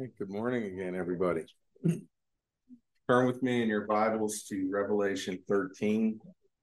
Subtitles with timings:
[0.00, 1.44] Good morning again, everybody.
[3.06, 6.18] Turn with me in your Bibles to Revelation 13.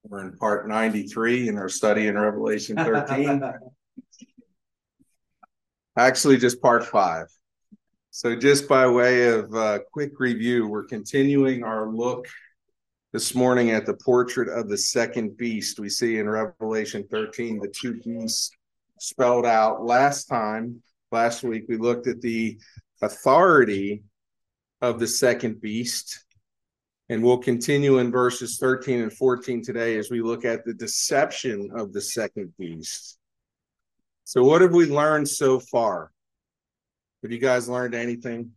[0.05, 3.43] We're in part 93 in our study in Revelation 13.
[5.99, 7.27] Actually, just part five.
[8.09, 12.27] So, just by way of uh, quick review, we're continuing our look
[13.13, 15.79] this morning at the portrait of the second beast.
[15.79, 18.49] We see in Revelation 13 the two beasts
[18.99, 19.85] spelled out.
[19.85, 22.57] Last time, last week, we looked at the
[23.01, 24.03] authority
[24.81, 26.23] of the second beast.
[27.09, 31.69] And we'll continue in verses 13 and 14 today as we look at the deception
[31.73, 33.17] of the second beast.
[34.25, 36.11] So, what have we learned so far?
[37.23, 38.51] Have you guys learned anything?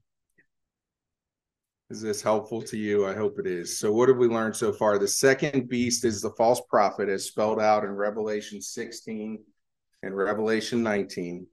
[1.90, 3.06] Is this helpful to you?
[3.06, 3.78] I hope it is.
[3.78, 4.98] So, what have we learned so far?
[4.98, 9.38] The second beast is the false prophet, as spelled out in Revelation 16
[10.02, 11.46] and Revelation 19.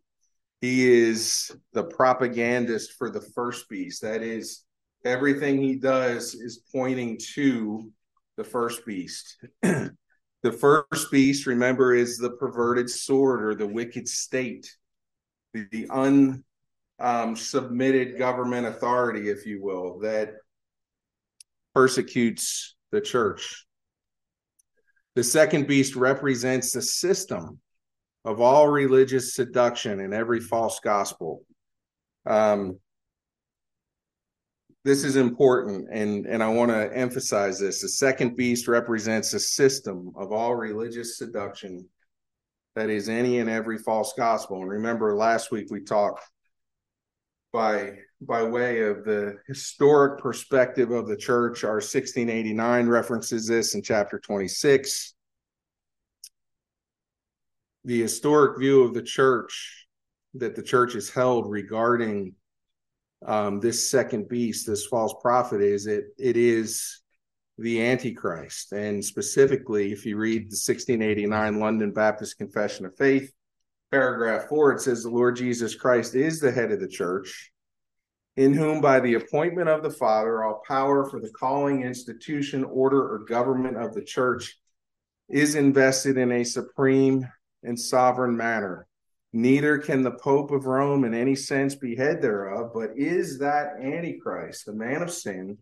[0.62, 4.02] He is the propagandist for the first beast.
[4.02, 4.64] That is,
[5.06, 7.92] everything he does is pointing to
[8.38, 9.38] the first beast.
[9.62, 14.68] the first beast, remember, is the perverted sword or the wicked state,
[15.54, 15.88] the, the
[17.00, 20.34] unsubmitted um, government authority, if you will, that
[21.76, 23.66] persecutes the church.
[25.14, 27.60] The second beast represents the system
[28.26, 31.44] of all religious seduction and every false gospel.
[32.26, 32.80] Um,
[34.84, 37.82] this is important, and, and I want to emphasize this.
[37.82, 41.88] The second beast represents a system of all religious seduction
[42.76, 44.62] that is any and every false gospel.
[44.62, 46.24] And remember, last week we talked
[47.52, 51.64] by by way of the historic perspective of the church.
[51.64, 55.16] Our 1689 references this in chapter 26
[57.88, 59.88] the historic view of the church
[60.34, 62.36] that the church has held regarding
[63.26, 67.02] um, this second beast, this false prophet, is it it is
[67.58, 68.74] the Antichrist.
[68.74, 73.32] And specifically, if you read the 1689 London Baptist Confession of Faith,
[73.90, 77.54] paragraph four, it says the Lord Jesus Christ is the head of the church,
[78.36, 83.14] in whom by the appointment of the Father, all power for the calling, institution, order,
[83.14, 84.60] or government of the church
[85.30, 87.26] is invested in a supreme
[87.64, 88.88] and sovereign manner.
[89.34, 93.80] Neither can the Pope of Rome in any sense be head thereof, but is that
[93.82, 95.58] Antichrist, the man of sin,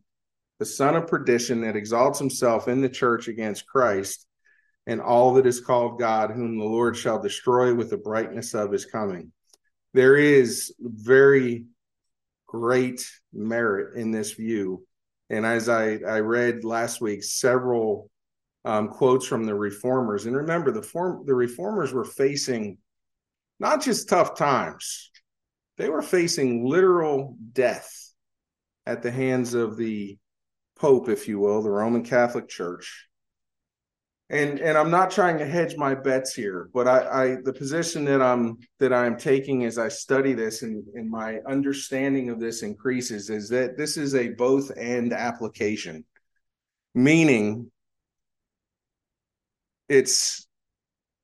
[0.59, 4.27] the son of perdition that exalts himself in the church against Christ
[4.87, 8.71] and all that is called God, whom the Lord shall destroy with the brightness of
[8.71, 9.31] his coming.
[9.93, 11.65] There is very
[12.45, 14.85] great merit in this view.
[15.29, 18.09] And as I, I read last week, several
[18.65, 20.25] um, quotes from the reformers.
[20.25, 22.77] And remember, the form the reformers were facing
[23.59, 25.11] not just tough times;
[25.77, 27.91] they were facing literal death
[28.85, 30.17] at the hands of the
[30.77, 33.07] Pope, if you will, the Roman Catholic Church.
[34.29, 38.03] And and I'm not trying to hedge my bets here, but I, I the position
[38.05, 42.63] that I'm that I'm taking as I study this and, and my understanding of this
[42.63, 46.03] increases is that this is a both and application,
[46.95, 47.71] meaning
[49.89, 50.47] it's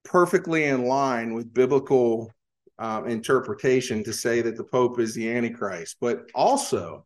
[0.03, 2.31] perfectly in line with biblical
[2.79, 5.97] um, interpretation to say that the Pope is the Antichrist.
[6.01, 7.05] But also,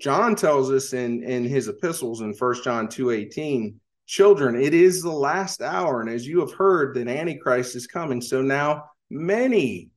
[0.00, 5.02] John tells us in, in his epistles in First John 2 18, children, it is
[5.02, 6.00] the last hour.
[6.00, 9.90] And as you have heard that Antichrist is coming, so now many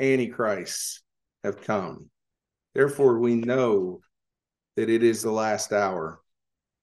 [0.00, 1.02] Antichrists
[1.42, 2.08] have come.
[2.74, 4.00] Therefore, we know
[4.76, 6.20] that it is the last hour.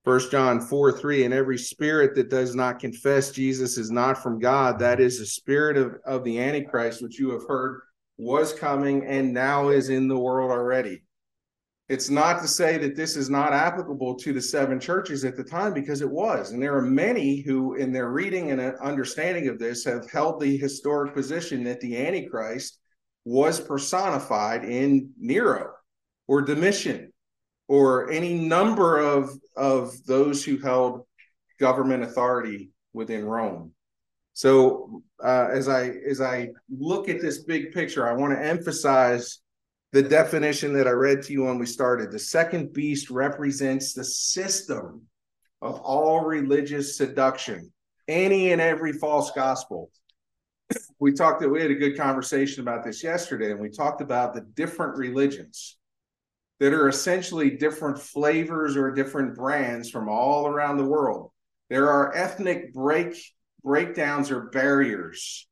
[0.03, 4.39] First John 4 3, and every spirit that does not confess Jesus is not from
[4.39, 7.81] God, that is the spirit of, of the Antichrist, which you have heard
[8.17, 11.03] was coming and now is in the world already.
[11.87, 15.43] It's not to say that this is not applicable to the seven churches at the
[15.43, 16.51] time, because it was.
[16.51, 20.39] And there are many who, in their reading and uh, understanding of this, have held
[20.39, 22.79] the historic position that the Antichrist
[23.25, 25.73] was personified in Nero
[26.27, 27.10] or Domitian
[27.71, 31.05] or any number of of those who held
[31.57, 33.71] government authority within Rome.
[34.33, 39.39] So uh, as I as I look at this big picture, I want to emphasize
[39.93, 42.11] the definition that I read to you when we started.
[42.11, 45.03] The second beast represents the system
[45.61, 47.71] of all religious seduction,
[48.09, 49.91] any and every false gospel.
[50.99, 54.33] We talked that we had a good conversation about this yesterday, and we talked about
[54.33, 55.77] the different religions
[56.61, 61.31] that are essentially different flavors or different brands from all around the world.
[61.71, 63.19] There are ethnic break
[63.63, 65.47] breakdowns or barriers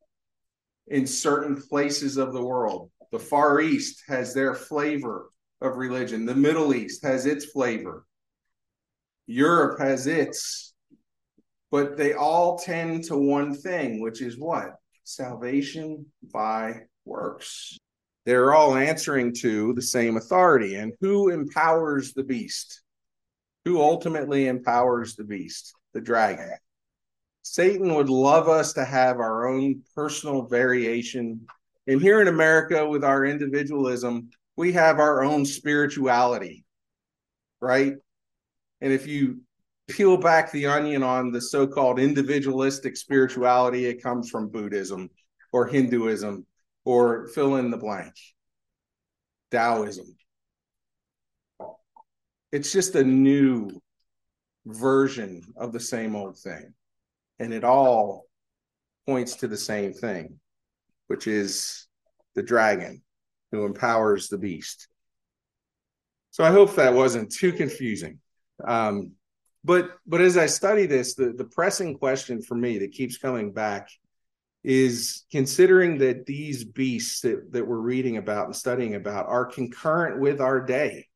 [0.86, 2.92] in certain places of the world.
[3.12, 6.28] The Far East has their flavor of religion.
[6.28, 8.06] The Middle East has its flavor.
[9.26, 10.76] Europe has its.
[11.72, 14.76] But they all tend to one thing, which is what?
[15.06, 17.80] Salvation by works.
[18.30, 20.76] They're all answering to the same authority.
[20.76, 22.84] And who empowers the beast?
[23.66, 25.74] Who ultimately empowers the beast?
[25.96, 26.52] The dragon.
[27.42, 31.48] Satan would love us to have our own personal variation.
[31.88, 36.66] And here in America, with our individualism, we have our own spirituality,
[37.62, 37.96] right?
[38.80, 39.42] And if you
[39.88, 45.10] peel back the onion on the so called individualistic spirituality, it comes from Buddhism
[45.52, 46.46] or Hinduism
[46.90, 48.16] or fill in the blank,
[49.52, 50.08] Taoism.
[52.52, 53.70] It's just a new
[54.66, 56.74] version of the same old thing.
[57.38, 58.26] And it all
[59.06, 60.40] points to the same thing,
[61.06, 61.86] which is
[62.34, 63.04] the dragon
[63.52, 64.88] who empowers the beast.
[66.32, 68.18] So I hope that wasn't too confusing.
[68.68, 69.12] Um,
[69.64, 73.52] but but as I study this, the, the pressing question for me that keeps coming
[73.52, 73.90] back
[74.64, 80.20] is considering that these beasts that, that we're reading about and studying about are concurrent
[80.20, 81.08] with our day.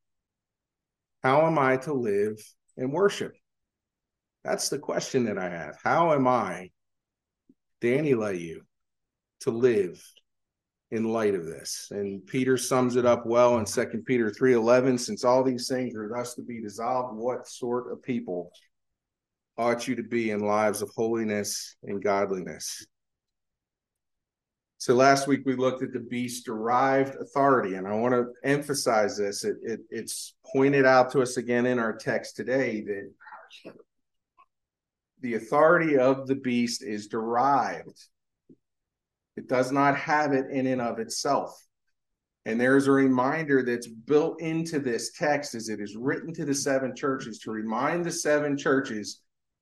[1.23, 2.37] How am I to live
[2.77, 3.33] and worship?
[4.43, 5.77] That's the question that I have.
[5.83, 6.69] How am I,
[7.81, 8.61] Danny you,
[9.41, 10.01] to live
[10.91, 11.87] in light of this?
[11.91, 16.09] And Peter sums it up well in Second Peter 3:11, since all these things are
[16.09, 18.51] thus to be dissolved, what sort of people
[19.57, 22.85] ought you to be in lives of holiness and godliness?
[24.83, 29.15] So last week we looked at the beast derived authority, and I want to emphasize
[29.15, 29.45] this.
[29.45, 33.73] It, it, it's pointed out to us again in our text today that
[35.21, 37.97] the authority of the beast is derived.
[39.37, 41.57] It does not have it in and of itself.
[42.45, 46.53] And there's a reminder that's built into this text as it is written to the
[46.53, 49.21] seven churches to remind the seven churches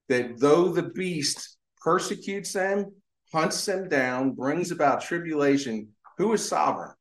[0.09, 2.91] that though the beast persecutes them,
[3.31, 6.91] hunts them down, brings about tribulation, who is sovereign?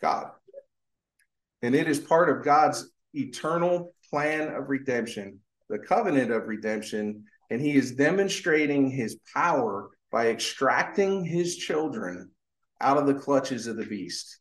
[0.00, 0.30] God.
[1.62, 7.60] And it is part of God's eternal plan of redemption, the covenant of redemption and
[7.60, 12.30] he is demonstrating his power by extracting his children
[12.80, 14.40] out of the clutches of the beast.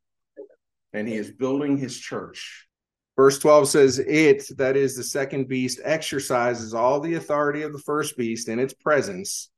[0.93, 2.67] And he is building his church.
[3.15, 7.79] Verse 12 says, It, that is the second beast, exercises all the authority of the
[7.79, 9.49] first beast in its presence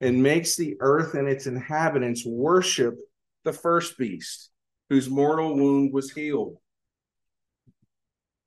[0.00, 2.96] and makes the earth and its inhabitants worship
[3.44, 4.50] the first beast,
[4.90, 6.56] whose mortal wound was healed.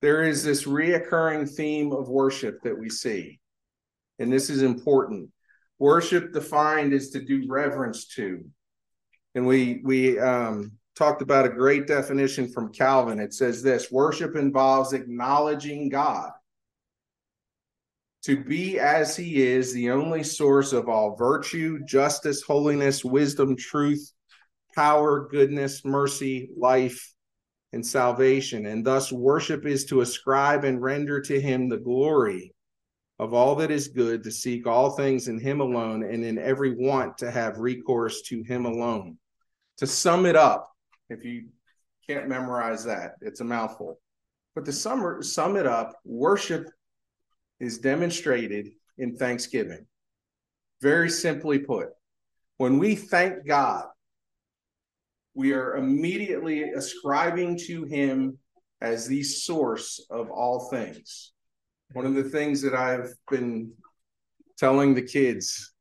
[0.01, 3.39] There is this reoccurring theme of worship that we see
[4.19, 5.29] and this is important.
[5.79, 8.43] Worship defined is to do reverence to.
[9.35, 13.19] And we we um, talked about a great definition from Calvin.
[13.19, 16.31] It says this worship involves acknowledging God
[18.27, 24.11] to be as he is, the only source of all virtue, justice, holiness, wisdom, truth,
[24.75, 27.13] power, goodness, mercy, life,
[27.71, 28.65] and salvation.
[28.65, 32.53] And thus, worship is to ascribe and render to him the glory
[33.17, 36.75] of all that is good, to seek all things in Him alone, and in every
[36.75, 39.17] want to have recourse to Him alone.
[39.77, 40.69] To sum it up,
[41.09, 41.45] if you
[42.07, 44.01] can't memorize that, it's a mouthful.
[44.53, 46.67] But to sum, sum it up, worship
[47.59, 49.85] is demonstrated in thanksgiving.
[50.81, 51.89] Very simply put,
[52.57, 53.85] when we thank God,
[55.33, 58.37] we are immediately ascribing to Him
[58.81, 61.31] as the source of all things.
[61.93, 63.71] One of the things that I've been
[64.57, 65.73] telling the kids,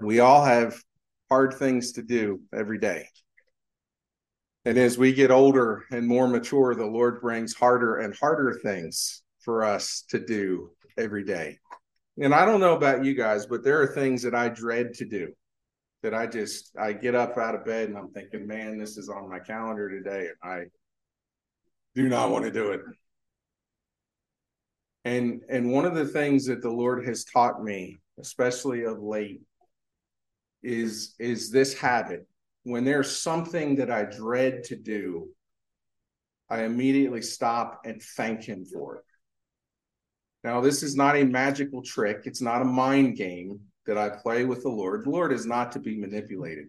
[0.00, 0.80] we all have
[1.28, 3.08] hard things to do every day.
[4.64, 9.23] And as we get older and more mature, the Lord brings harder and harder things
[9.44, 11.58] for us to do every day.
[12.20, 15.04] And I don't know about you guys, but there are things that I dread to
[15.04, 15.32] do
[16.02, 19.08] that I just I get up out of bed and I'm thinking, man, this is
[19.08, 20.64] on my calendar today and I
[21.94, 22.80] do not want to do it.
[25.04, 29.42] And and one of the things that the Lord has taught me, especially of late,
[30.62, 32.26] is is this habit.
[32.62, 35.28] When there's something that I dread to do,
[36.48, 39.04] I immediately stop and thank him for it.
[40.44, 42.22] Now, this is not a magical trick.
[42.24, 45.04] It's not a mind game that I play with the Lord.
[45.04, 46.68] The Lord is not to be manipulated.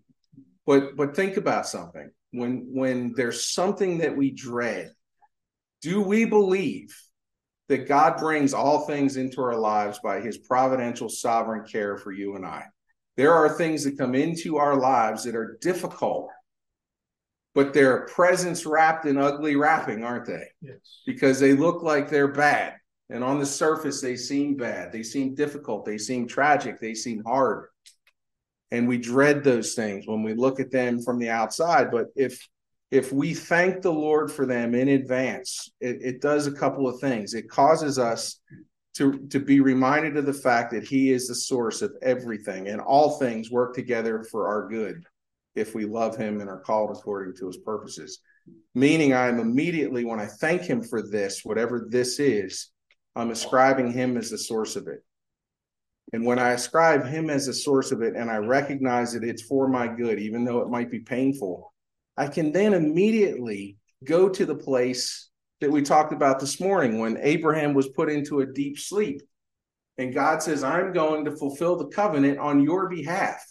[0.65, 2.10] But but think about something.
[2.32, 4.91] When when there's something that we dread,
[5.82, 6.96] do we believe
[7.67, 12.36] that God brings all things into our lives by his providential sovereign care for you
[12.36, 12.63] and I.
[13.17, 16.29] There are things that come into our lives that are difficult
[17.55, 20.44] but they're presents wrapped in ugly wrapping, aren't they?
[20.62, 21.01] Yes.
[21.05, 22.74] Because they look like they're bad.
[23.09, 24.91] And on the surface, they seem bad.
[24.91, 25.85] They seem difficult.
[25.85, 26.79] They seem tragic.
[26.79, 27.67] They seem hard.
[28.71, 31.91] And we dread those things when we look at them from the outside.
[31.91, 32.47] But if
[32.91, 37.00] if we thank the Lord for them in advance, it, it does a couple of
[37.00, 37.33] things.
[37.33, 38.39] It causes us
[38.95, 42.79] to, to be reminded of the fact that He is the source of everything, and
[42.79, 45.03] all things work together for our good
[45.55, 48.19] if we love Him and are called according to His purposes.
[48.75, 52.69] Meaning, I'm immediately, when I thank Him for this, whatever this is,
[53.15, 55.03] I'm ascribing Him as the source of it.
[56.13, 59.41] And when I ascribe Him as the source of it and I recognize that it's
[59.41, 61.74] for my good, even though it might be painful,
[62.17, 65.29] I can then immediately go to the place
[65.62, 69.22] that we talked about this morning when Abraham was put into a deep sleep.
[69.98, 73.41] And God says, I'm going to fulfill the covenant on your behalf.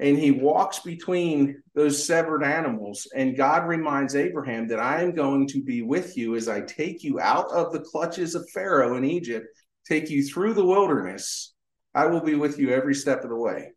[0.00, 3.06] And he walks between those severed animals.
[3.14, 7.04] And God reminds Abraham that I am going to be with you as I take
[7.04, 9.46] you out of the clutches of Pharaoh in Egypt,
[9.86, 11.54] take you through the wilderness.
[11.94, 13.70] I will be with you every step of the way.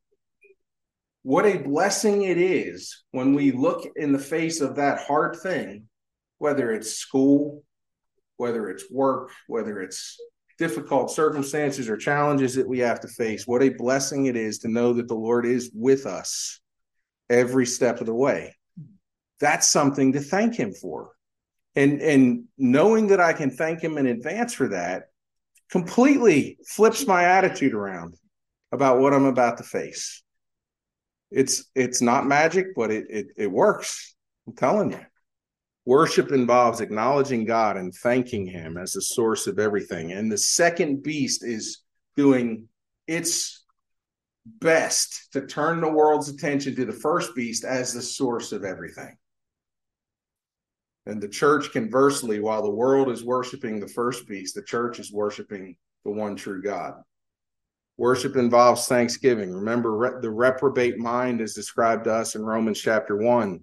[1.21, 5.83] What a blessing it is when we look in the face of that hard thing,
[6.37, 7.63] whether it's school,
[8.37, 10.17] whether it's work, whether it's
[10.57, 13.47] difficult circumstances or challenges that we have to face.
[13.47, 16.59] What a blessing it is to know that the Lord is with us
[17.29, 18.55] every step of the way.
[19.39, 21.11] That's something to thank him for.
[21.75, 25.03] And and knowing that I can thank him in advance for that
[25.69, 28.15] completely flips my attitude around
[28.71, 30.23] about what I'm about to face.
[31.29, 34.15] It's it's not magic, but it it, it works.
[34.47, 35.05] I'm telling you.
[35.87, 40.11] Worship involves acknowledging God and thanking Him as the source of everything.
[40.11, 41.81] And the second beast is
[42.17, 42.67] doing
[43.07, 43.63] its
[44.45, 49.15] best to turn the world's attention to the first beast as the source of everything.
[51.05, 55.13] And the church, conversely, while the world is worshiping the first beast, the church is
[55.13, 56.95] worshiping the one true God.
[57.95, 59.53] Worship involves thanksgiving.
[59.53, 63.61] Remember, re- the reprobate mind is described to us in Romans chapter 1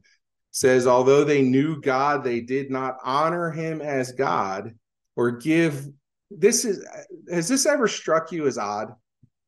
[0.54, 4.73] says, although they knew God, they did not honor him as God
[5.16, 5.88] or give.
[6.30, 6.87] This is,
[7.30, 8.94] has this ever struck you as odd?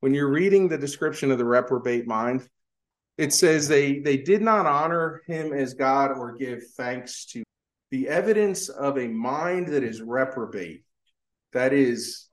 [0.01, 2.49] When you're reading the description of the reprobate mind,
[3.19, 7.45] it says they they did not honor him as God or give thanks to
[7.91, 10.85] the evidence of a mind that is reprobate.
[11.53, 12.29] That is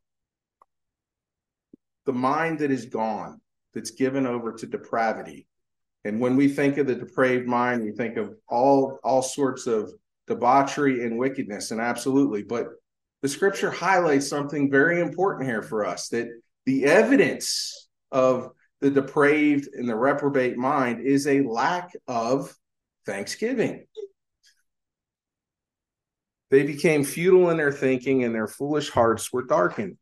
[2.06, 3.40] the mind that is gone,
[3.74, 5.48] that's given over to depravity.
[6.06, 9.92] And when we think of the depraved mind, we think of all all sorts of
[10.28, 12.44] debauchery and wickedness, and absolutely.
[12.44, 12.68] But
[13.22, 16.28] the scripture highlights something very important here for us that
[16.66, 22.54] the evidence of the depraved and the reprobate mind is a lack of
[23.06, 23.86] thanksgiving.
[26.52, 29.98] They became futile in their thinking, and their foolish hearts were darkened.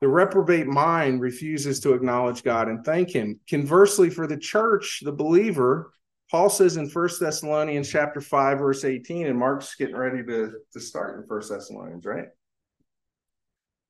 [0.00, 3.40] The reprobate mind refuses to acknowledge God and thank him.
[3.48, 5.92] Conversely, for the church, the believer,
[6.30, 10.80] Paul says in First Thessalonians chapter 5, verse 18, and Mark's getting ready to, to
[10.80, 12.26] start in First Thessalonians, right?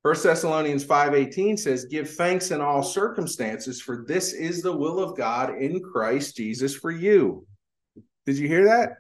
[0.03, 5.17] First Thessalonians 5:18 says, Give thanks in all circumstances, for this is the will of
[5.17, 7.45] God in Christ Jesus for you.
[8.25, 8.99] Did you hear that?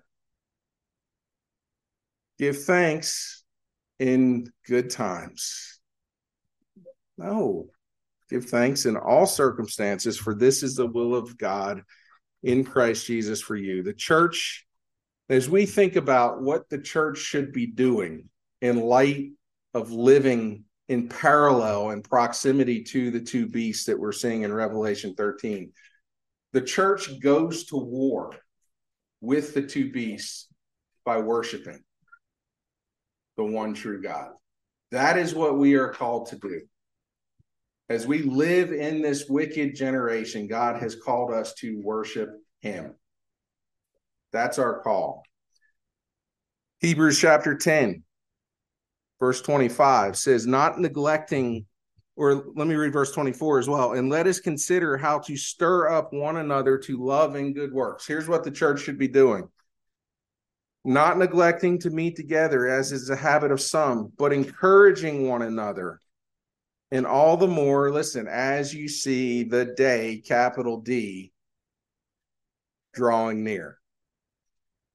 [2.38, 3.44] Give thanks
[4.00, 5.75] in good times
[7.18, 7.66] no.
[8.28, 11.82] Give thanks in all circumstances, for this is the will of God
[12.42, 13.82] in Christ Jesus for you.
[13.82, 14.66] The church,
[15.28, 18.28] as we think about what the church should be doing
[18.60, 19.30] in light
[19.74, 25.14] of living in parallel and proximity to the two beasts that we're seeing in Revelation
[25.14, 25.72] 13,
[26.52, 28.32] the church goes to war
[29.20, 30.48] with the two beasts
[31.04, 31.80] by worshiping
[33.36, 34.30] the one true God.
[34.90, 36.62] That is what we are called to do.
[37.88, 42.94] As we live in this wicked generation, God has called us to worship Him.
[44.32, 45.22] That's our call.
[46.80, 48.02] Hebrews chapter 10,
[49.20, 51.66] verse 25 says, Not neglecting,
[52.16, 55.88] or let me read verse 24 as well, and let us consider how to stir
[55.88, 58.06] up one another to love and good works.
[58.06, 59.48] Here's what the church should be doing
[60.86, 66.00] not neglecting to meet together as is the habit of some, but encouraging one another
[66.90, 71.32] and all the more, listen, as you see the day, capital D,
[72.94, 73.78] drawing near.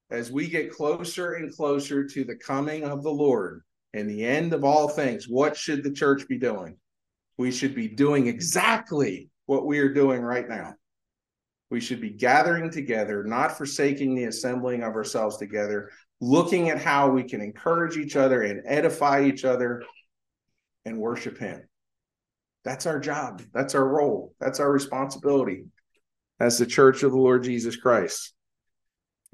[0.09, 3.61] As we get closer and closer to the coming of the Lord
[3.93, 6.77] and the end of all things, what should the church be doing?
[7.37, 10.75] We should be doing exactly what we are doing right now
[11.69, 17.09] We should be gathering together, not forsaking the assembling of ourselves together, looking at how
[17.09, 19.83] we can encourage each other and edify each other
[20.85, 21.61] and worship Him.
[22.63, 23.41] That's our job.
[23.53, 24.33] That's our role.
[24.39, 25.65] That's our responsibility
[26.39, 28.33] as the church of the Lord Jesus Christ.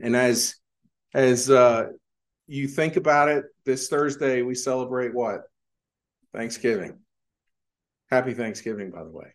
[0.01, 0.55] And as
[1.13, 1.87] as uh,
[2.47, 5.41] you think about it, this Thursday we celebrate what?
[6.33, 6.99] Thanksgiving.
[8.09, 9.33] Happy Thanksgiving, by the way.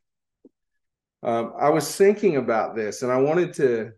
[1.23, 3.93] Um, I was thinking about this, and I wanted to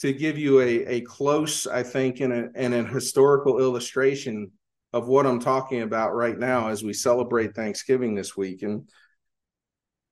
[0.00, 4.52] to give you a a close, I think, and a and a historical illustration
[4.92, 8.62] of what I'm talking about right now as we celebrate Thanksgiving this week.
[8.62, 8.88] And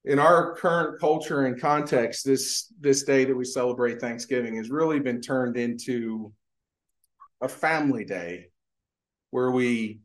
[0.05, 5.01] in our current culture and context, this this day that we celebrate Thanksgiving has really
[5.01, 6.33] been turned into
[7.41, 8.47] a family day
[9.31, 10.01] where we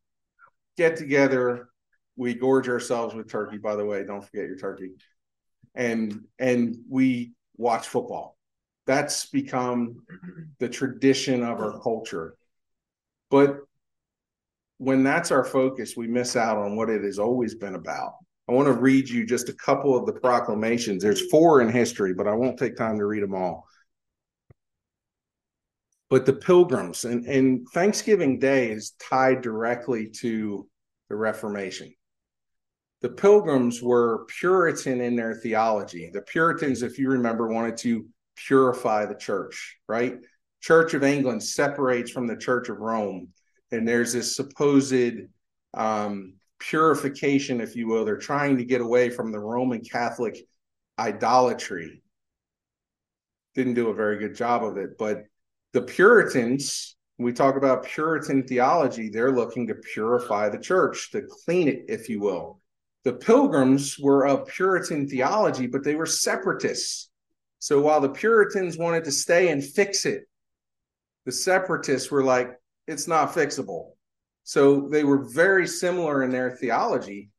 [0.78, 1.70] get together,
[2.16, 3.58] we gorge ourselves with turkey.
[3.58, 4.92] By the way, don't forget your turkey
[5.76, 8.38] and and we watch football.
[8.88, 10.04] That's become
[10.60, 12.36] the tradition of our culture.
[13.30, 13.58] But
[14.78, 18.14] when that's our focus, we miss out on what it has always been about.
[18.48, 21.02] I want to read you just a couple of the proclamations.
[21.02, 23.68] There's four in history, but I won't take time to read them all.
[26.10, 30.68] But the pilgrims and, and Thanksgiving Day is tied directly to
[31.10, 31.94] the Reformation
[33.06, 36.10] the pilgrims were Puritan in their theology.
[36.12, 40.18] The Puritans, if you remember, wanted to purify the church, right?
[40.60, 43.28] Church of England separates from the Church of Rome,
[43.72, 45.20] and there's this supposed
[45.76, 46.34] um,
[46.70, 48.06] purification, if you will.
[48.06, 50.38] They're trying to get away from the Roman Catholic
[50.98, 52.02] idolatry.
[53.54, 55.24] Didn't do a very good job of it, but
[55.74, 61.68] the Puritans, we talk about Puritan theology, they're looking to purify the church, to clean
[61.68, 62.60] it, if you will
[63.06, 67.10] the pilgrims were of Puritan theology, but they were separatists.
[67.60, 70.28] So while the Puritans wanted to stay and fix it,
[71.26, 73.92] the separatists were like, it's not fixable.
[74.46, 77.32] So they were very similar in their theology,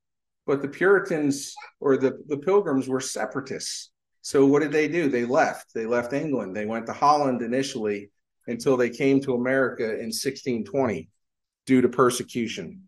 [0.45, 3.93] but the Puritans or the, the pilgrims were separatists.
[4.23, 5.09] So what did they do?
[5.09, 5.73] They left.
[5.73, 6.57] They left England.
[6.57, 8.11] They went to Holland initially
[8.49, 11.09] until they came to America in 1620
[11.65, 12.83] due to persecution.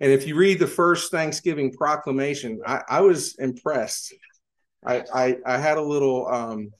[0.00, 4.14] And if you read the first Thanksgiving proclamation, I, I was impressed.
[4.84, 6.70] I, I, I had a little um,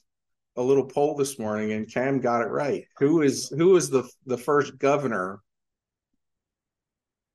[0.57, 2.85] a little poll this morning, and Cam got it right.
[2.97, 5.39] Who is who is the the first governor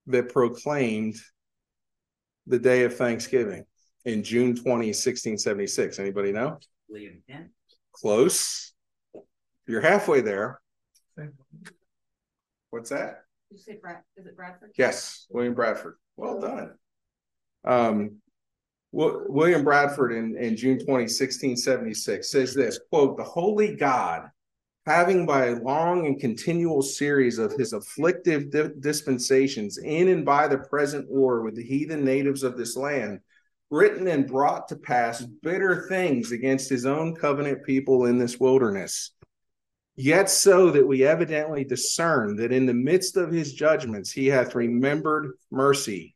[0.08, 1.16] that proclaimed
[2.46, 3.64] the day of Thanksgiving
[4.04, 5.98] in June 20, 1676?
[5.98, 6.58] Anybody know?
[6.88, 7.50] William Penn.
[7.92, 8.72] Close.
[9.66, 10.60] You're halfway there.
[12.70, 13.22] What's that?
[13.50, 14.72] Did you say Brad, is it Bradford?
[14.76, 15.94] Yes, William Bradford.
[16.16, 16.74] Well done.
[17.64, 18.16] Um,
[18.92, 24.30] William Bradford in, in June 20, 1676 says this quote, the holy God,
[24.86, 30.46] having by a long and continual series of his afflictive di- dispensations in and by
[30.46, 33.18] the present war with the heathen natives of this land,
[33.68, 39.10] written and brought to pass bitter things against his own covenant people in this wilderness.
[39.96, 44.54] Yet so that we evidently discern that in the midst of his judgments he hath
[44.54, 46.14] remembered mercy,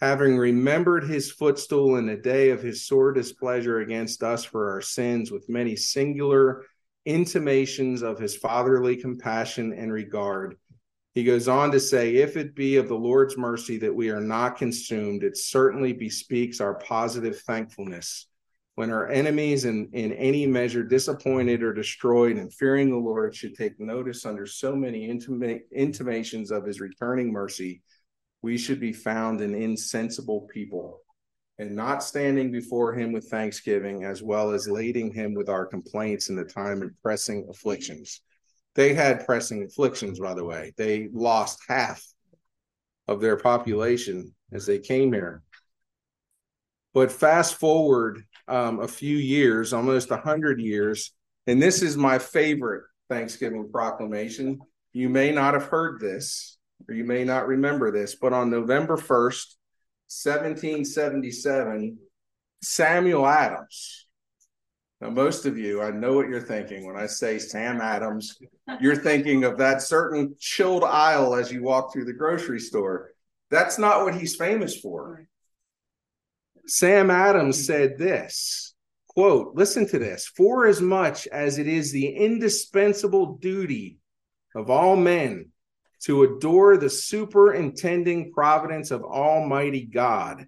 [0.00, 4.80] having remembered his footstool in the day of his sore displeasure against us for our
[4.80, 6.64] sins, with many singular
[7.06, 10.56] intimations of his fatherly compassion and regard.
[11.14, 14.20] He goes on to say, If it be of the Lord's mercy that we are
[14.20, 18.26] not consumed, it certainly bespeaks our positive thankfulness
[18.76, 23.54] when our enemies in, in any measure disappointed or destroyed and fearing the Lord should
[23.54, 27.82] take notice under so many intima- intimations of his returning mercy,
[28.42, 31.00] we should be found an insensible people
[31.58, 36.28] and not standing before him with thanksgiving, as well as lading him with our complaints
[36.28, 38.20] in the time of pressing afflictions.
[38.74, 40.74] They had pressing afflictions, by the way.
[40.76, 42.04] They lost half
[43.08, 45.42] of their population as they came here.
[46.92, 51.12] But fast forward um, a few years, almost a hundred years,
[51.46, 54.58] and this is my favorite Thanksgiving proclamation.
[54.92, 58.96] You may not have heard this, or you may not remember this, but on November
[58.96, 59.55] first,
[60.08, 61.98] 1777,
[62.62, 64.06] Samuel Adams.
[65.00, 68.38] Now, most of you, I know what you're thinking when I say Sam Adams.
[68.80, 73.10] You're thinking of that certain chilled aisle as you walk through the grocery store.
[73.50, 75.26] That's not what he's famous for.
[76.66, 78.74] Sam Adams said this
[79.08, 83.98] quote, listen to this for as much as it is the indispensable duty
[84.54, 85.46] of all men
[86.04, 90.46] to adore the superintending providence of Almighty God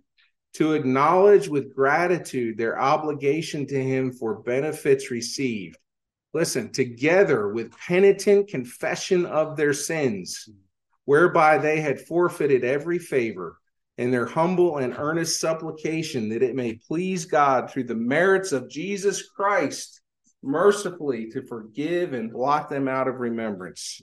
[0.54, 5.76] to acknowledge with gratitude their obligation to him for benefits received.
[6.34, 10.48] Listen, together with penitent confession of their sins,
[11.04, 13.58] whereby they had forfeited every favor,
[13.98, 18.70] in their humble and earnest supplication that it may please God through the merits of
[18.70, 20.00] Jesus Christ
[20.40, 24.00] mercifully to forgive and blot them out of remembrance.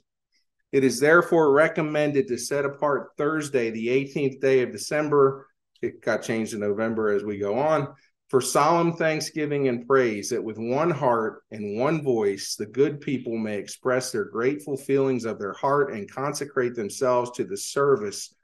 [0.72, 5.46] It is therefore recommended to set apart Thursday, the 18th day of December.
[5.80, 7.88] It got changed to November as we go on
[8.28, 13.36] for solemn thanksgiving and praise, that with one heart and one voice the good people
[13.36, 18.34] may express their grateful feelings of their heart and consecrate themselves to the service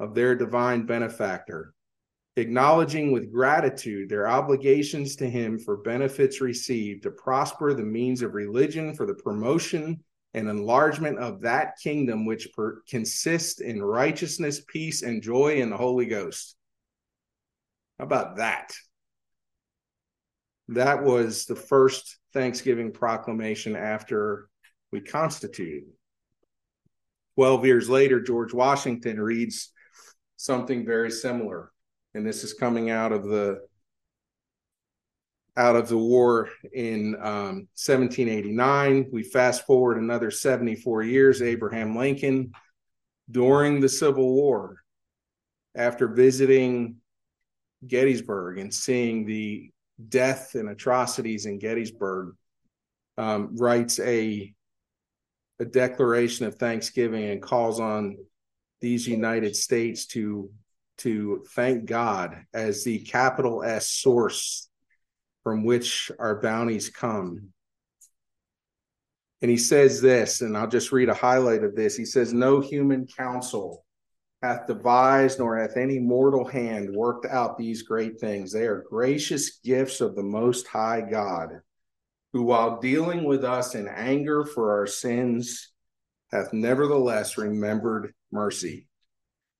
[0.00, 1.72] of their divine benefactor,
[2.36, 8.34] acknowledging with gratitude their obligations to him for benefits received to prosper the means of
[8.34, 10.02] religion for the promotion
[10.34, 15.76] and enlargement of that kingdom which per- consists in righteousness, peace, and joy in the
[15.76, 16.56] Holy Ghost.
[17.98, 18.72] How about that?
[20.68, 24.48] That was the first Thanksgiving proclamation after
[24.92, 25.84] we constituted.
[27.34, 29.72] 12 years later, George Washington reads
[30.36, 31.72] something very similar.
[32.14, 33.60] And this is coming out of the
[35.60, 39.10] out of the war in um, 1789.
[39.12, 41.42] We fast forward another 74 years.
[41.42, 42.52] Abraham Lincoln,
[43.30, 44.78] during the Civil War,
[45.76, 46.96] after visiting
[47.86, 49.70] Gettysburg and seeing the
[50.08, 52.36] death and atrocities in Gettysburg,
[53.18, 54.54] um, writes a
[55.58, 58.16] a declaration of thanksgiving and calls on
[58.80, 60.50] these United States to
[60.96, 64.69] to thank God as the capital S source
[65.42, 67.52] from which our bounties come.
[69.42, 71.96] And he says this, and I'll just read a highlight of this.
[71.96, 73.84] He says, No human counsel
[74.42, 78.52] hath devised, nor hath any mortal hand worked out these great things.
[78.52, 81.60] They are gracious gifts of the Most High God,
[82.32, 85.72] who, while dealing with us in anger for our sins,
[86.30, 88.88] hath nevertheless remembered mercy.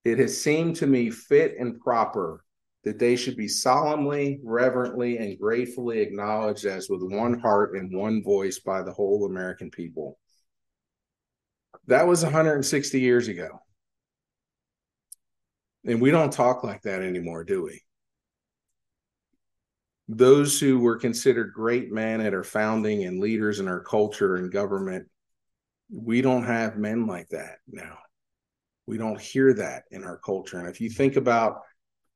[0.05, 2.45] It has seemed to me fit and proper
[2.85, 8.23] that they should be solemnly, reverently, and gratefully acknowledged as with one heart and one
[8.23, 10.19] voice by the whole American people.
[11.87, 13.61] That was 160 years ago.
[15.85, 17.83] And we don't talk like that anymore, do we?
[20.09, 24.51] Those who were considered great men at our founding and leaders in our culture and
[24.51, 25.09] government,
[25.93, 27.99] we don't have men like that now.
[28.87, 30.59] We don't hear that in our culture.
[30.59, 31.61] And if you think about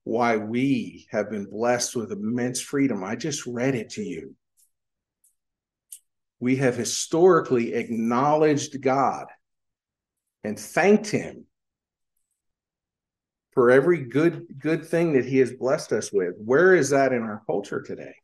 [0.05, 4.35] why we have been blessed with immense freedom, I just read it to you.
[6.41, 9.27] We have historically acknowledged God
[10.45, 11.47] and thanked Him
[13.53, 16.35] for every good good thing that He has blessed us with.
[16.37, 18.15] Where is that in our culture today?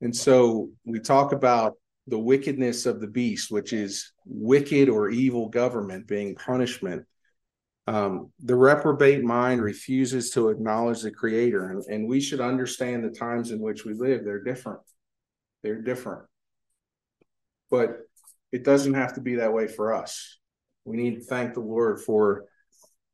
[0.00, 1.74] And so we talk about
[2.06, 7.04] the wickedness of the beast, which is wicked or evil government being punishment.
[7.88, 13.08] Um, the reprobate mind refuses to acknowledge the creator, and, and we should understand the
[13.08, 14.26] times in which we live.
[14.26, 14.80] They're different.
[15.62, 16.24] They're different.
[17.70, 18.00] But
[18.52, 20.36] it doesn't have to be that way for us.
[20.84, 22.44] We need to thank the Lord for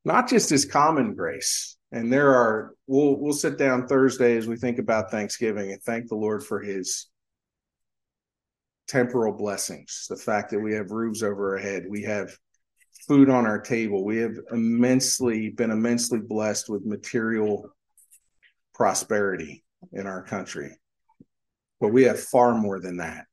[0.05, 1.77] not just his common grace.
[1.93, 6.09] And there are we'll we'll sit down Thursday as we think about Thanksgiving and thank
[6.09, 7.07] the Lord for his
[8.89, 12.37] temporal blessings the fact that we have roofs over our head we have
[13.07, 14.05] food on our table.
[14.05, 17.71] We have immensely been immensely blessed with material
[18.75, 20.77] prosperity in our country.
[21.81, 23.27] But we have far more than that.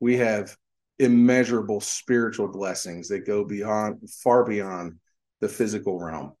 [0.00, 0.56] We have
[0.98, 4.94] immeasurable spiritual blessings that go beyond far beyond
[5.40, 6.32] the physical realm.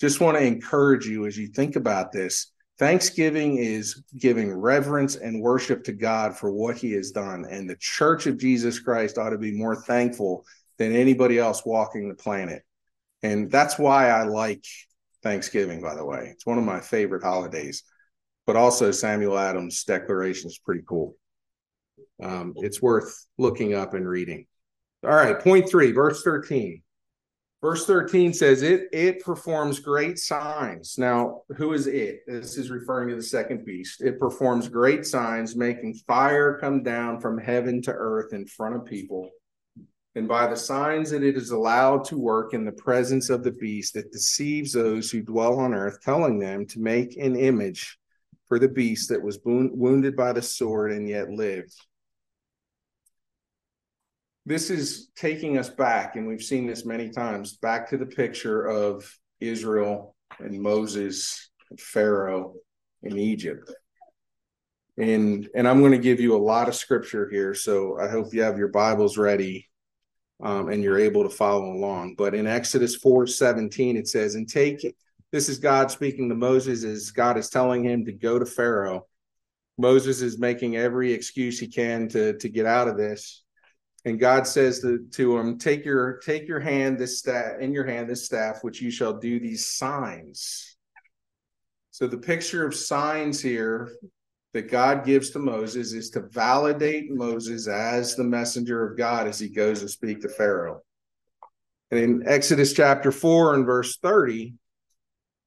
[0.00, 5.40] Just want to encourage you as you think about this Thanksgiving is giving reverence and
[5.40, 7.46] worship to God for what he has done.
[7.48, 10.44] And the church of Jesus Christ ought to be more thankful
[10.78, 12.62] than anybody else walking the planet.
[13.22, 14.64] And that's why I like
[15.22, 16.30] Thanksgiving, by the way.
[16.32, 17.82] It's one of my favorite holidays.
[18.46, 21.16] But also, Samuel Adams' declaration is pretty cool.
[22.22, 24.46] Um, it's worth looking up and reading.
[25.04, 26.82] All right, point three, verse 13.
[27.62, 30.98] Verse 13 says it it performs great signs.
[30.98, 32.20] Now, who is it?
[32.26, 34.02] This is referring to the second beast.
[34.02, 38.84] It performs great signs, making fire come down from heaven to earth in front of
[38.84, 39.30] people.
[40.16, 43.52] And by the signs that it is allowed to work in the presence of the
[43.52, 47.96] beast, that deceives those who dwell on earth, telling them to make an image
[48.48, 51.74] for the beast that was wounded by the sword and yet lived
[54.46, 58.64] this is taking us back, and we've seen this many times, back to the picture
[58.64, 62.54] of Israel and Moses and Pharaoh
[63.02, 63.74] in Egypt.
[64.96, 68.32] And and I'm going to give you a lot of scripture here, so I hope
[68.32, 69.68] you have your Bibles ready
[70.42, 72.14] um, and you're able to follow along.
[72.16, 74.94] But in Exodus 4 17, it says, And take
[75.32, 79.06] this is God speaking to Moses as God is telling him to go to Pharaoh.
[79.78, 83.42] Moses is making every excuse he can to, to get out of this.
[84.04, 87.84] And God says to, to him, Take your take your hand, this staff in your
[87.84, 90.76] hand, this staff, which you shall do these signs.
[91.90, 93.90] So the picture of signs here
[94.56, 99.38] that God gives to Moses is to validate Moses as the messenger of God as
[99.38, 100.80] he goes to speak to Pharaoh.
[101.90, 104.54] And in Exodus chapter 4 and verse 30,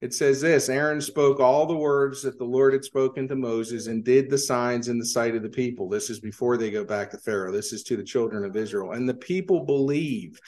[0.00, 3.88] it says this Aaron spoke all the words that the Lord had spoken to Moses
[3.88, 5.88] and did the signs in the sight of the people.
[5.88, 7.52] This is before they go back to Pharaoh.
[7.52, 8.92] This is to the children of Israel.
[8.92, 10.40] And the people believed.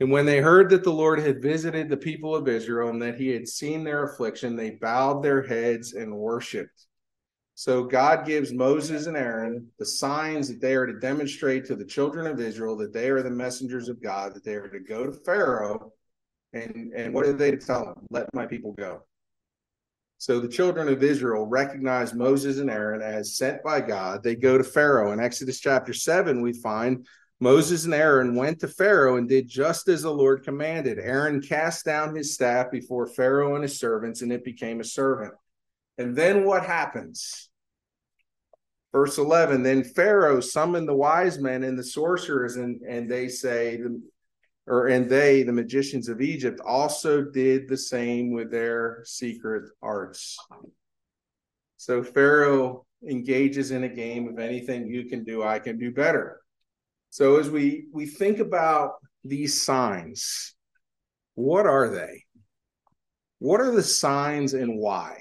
[0.00, 3.16] And when they heard that the Lord had visited the people of Israel and that
[3.16, 6.86] he had seen their affliction, they bowed their heads and worshiped.
[7.62, 11.84] So God gives Moses and Aaron the signs that they are to demonstrate to the
[11.84, 15.06] children of Israel that they are the messengers of God, that they are to go
[15.06, 15.92] to Pharaoh.
[16.52, 17.94] And, and what are they to tell him?
[18.10, 19.04] Let my people go.
[20.18, 24.24] So the children of Israel recognize Moses and Aaron as sent by God.
[24.24, 25.12] They go to Pharaoh.
[25.12, 27.06] In Exodus chapter 7, we find
[27.38, 30.98] Moses and Aaron went to Pharaoh and did just as the Lord commanded.
[30.98, 35.34] Aaron cast down his staff before Pharaoh and his servants, and it became a servant.
[35.96, 37.50] And then what happens?
[38.92, 43.80] Verse 11 Then Pharaoh summoned the wise men and the sorcerers, and, and they say,
[44.66, 50.38] or and they, the magicians of Egypt, also did the same with their secret arts.
[51.78, 56.40] So Pharaoh engages in a game of anything you can do, I can do better.
[57.10, 58.92] So as we we think about
[59.24, 60.54] these signs,
[61.34, 62.24] what are they?
[63.38, 65.20] What are the signs and why?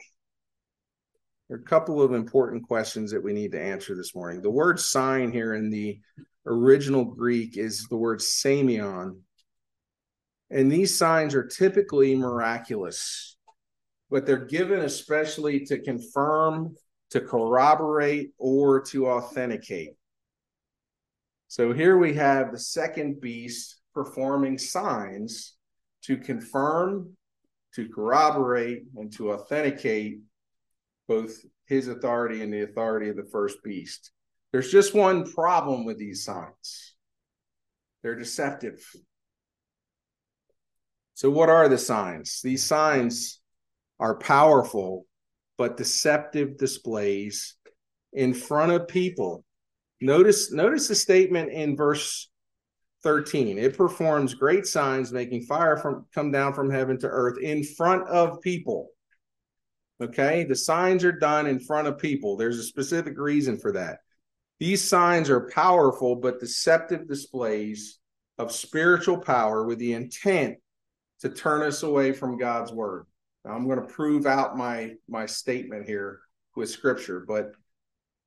[1.51, 4.41] There are a couple of important questions that we need to answer this morning.
[4.41, 5.99] The word sign here in the
[6.45, 9.17] original Greek is the word semeion.
[10.49, 13.35] And these signs are typically miraculous,
[14.09, 16.77] but they're given especially to confirm,
[17.09, 19.95] to corroborate, or to authenticate.
[21.49, 25.57] So here we have the second beast performing signs
[26.03, 27.17] to confirm,
[27.75, 30.21] to corroborate, and to authenticate
[31.11, 34.11] both his authority and the authority of the first beast.
[34.53, 36.95] There's just one problem with these signs
[38.01, 38.81] they're deceptive.
[41.15, 42.39] So, what are the signs?
[42.41, 43.41] These signs
[43.99, 45.05] are powerful
[45.57, 47.55] but deceptive displays
[48.13, 49.43] in front of people.
[49.99, 52.31] Notice, notice the statement in verse
[53.03, 53.57] 13.
[53.57, 58.07] It performs great signs, making fire from come down from heaven to earth in front
[58.07, 58.87] of people.
[60.01, 62.35] Okay, the signs are done in front of people.
[62.35, 63.99] There's a specific reason for that.
[64.59, 67.99] These signs are powerful but deceptive displays
[68.39, 70.57] of spiritual power with the intent
[71.19, 73.05] to turn us away from God's word.
[73.45, 76.21] Now, I'm going to prove out my my statement here
[76.55, 77.51] with scripture, but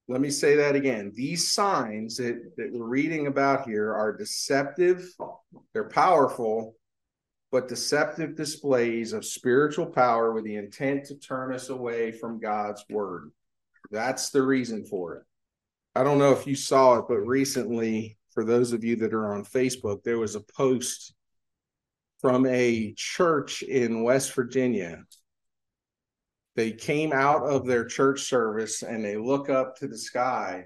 [0.06, 1.12] let me say that again.
[1.14, 5.08] These signs that, that we're reading about here are deceptive,
[5.72, 6.76] they're powerful,
[7.54, 12.84] but deceptive displays of spiritual power with the intent to turn us away from God's
[12.90, 13.30] word.
[13.92, 15.22] That's the reason for it.
[15.94, 19.32] I don't know if you saw it, but recently, for those of you that are
[19.32, 21.14] on Facebook, there was a post
[22.20, 25.04] from a church in West Virginia.
[26.56, 30.64] They came out of their church service and they look up to the sky,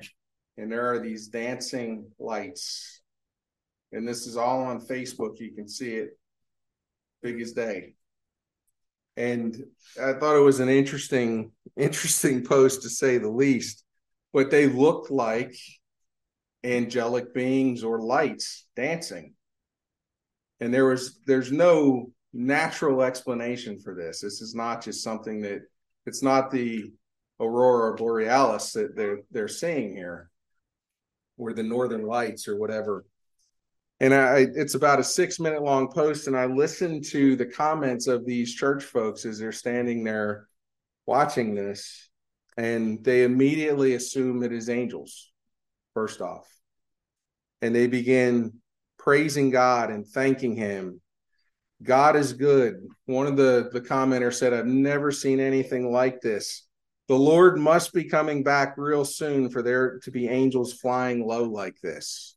[0.57, 3.03] and there are these dancing lights.
[3.93, 5.39] And this is all on Facebook.
[5.39, 6.19] You can see it
[7.23, 7.95] biggest day.
[9.17, 9.57] And
[10.01, 13.85] I thought it was an interesting, interesting post to say the least.
[14.33, 15.57] But they looked like
[16.63, 19.35] angelic beings or lights dancing.
[20.61, 24.21] And there was there's no natural explanation for this.
[24.21, 25.63] This is not just something that
[26.05, 26.93] it's not the
[27.41, 30.31] aurora borealis that they're they're seeing here,
[31.37, 33.05] or the northern lights or whatever
[34.01, 38.07] and I it's about a six minute long post, and I listen to the comments
[38.07, 40.49] of these church folks as they're standing there
[41.07, 42.09] watching this,
[42.57, 45.33] and they immediately assume it is angels,
[45.95, 46.47] first off.
[47.61, 48.61] And they begin
[48.99, 51.01] praising God and thanking him.
[51.83, 52.87] God is good.
[53.07, 56.67] One of the, the commenters said, I've never seen anything like this.
[57.09, 61.45] The Lord must be coming back real soon for there to be angels flying low
[61.45, 62.37] like this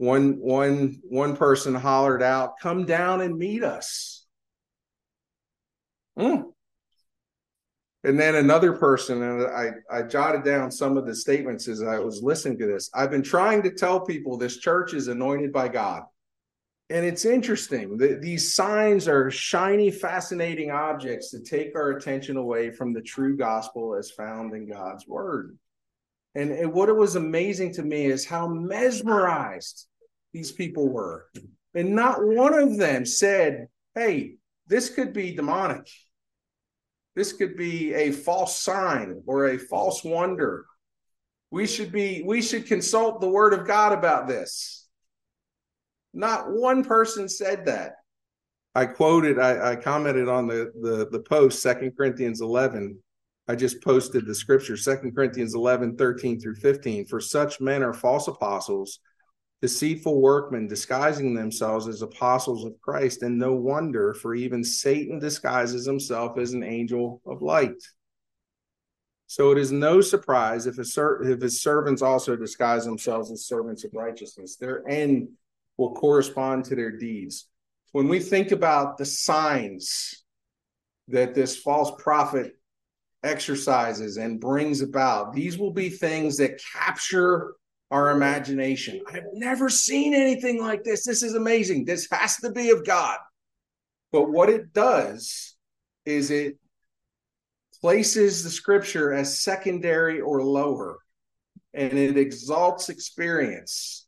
[0.00, 4.26] one one one person hollered out come down and meet us
[6.18, 6.44] mm.
[8.02, 11.98] And then another person, and I, I jotted down some of the statements as I
[11.98, 12.88] was listening to this.
[12.94, 16.04] I've been trying to tell people this church is anointed by God.
[16.88, 22.70] And it's interesting that these signs are shiny, fascinating objects to take our attention away
[22.70, 25.58] from the true gospel as found in God's word.
[26.34, 29.88] And, and what it was amazing to me is how mesmerized
[30.32, 31.26] these people were.
[31.74, 34.34] And not one of them said, hey,
[34.66, 35.88] this could be demonic.
[37.16, 40.66] This could be a false sign or a false wonder.
[41.50, 44.88] We should be we should consult the word of God about this.
[46.14, 47.94] Not one person said that.
[48.74, 52.96] I quoted, I, I commented on the, the the post, Second Corinthians 11.
[53.48, 57.06] I just posted the scripture, Second Corinthians 11, 13 through 15.
[57.06, 59.00] For such men are false apostles,
[59.62, 65.84] deceitful workmen disguising themselves as apostles of Christ, and no wonder, for even Satan disguises
[65.84, 67.82] himself as an angel of light.
[69.26, 73.84] So it is no surprise if, ser- if his servants also disguise themselves as servants
[73.84, 74.56] of righteousness.
[74.56, 75.28] Their end
[75.76, 77.46] will correspond to their deeds.
[77.92, 80.24] When we think about the signs
[81.08, 82.56] that this false prophet
[83.22, 87.54] exercises and brings about, these will be things that capture
[87.90, 89.00] our imagination.
[89.12, 91.04] I've never seen anything like this.
[91.04, 91.84] This is amazing.
[91.84, 93.18] This has to be of God.
[94.12, 95.56] But what it does
[96.04, 96.58] is it
[97.80, 100.98] places the scripture as secondary or lower,
[101.74, 104.06] and it exalts experience.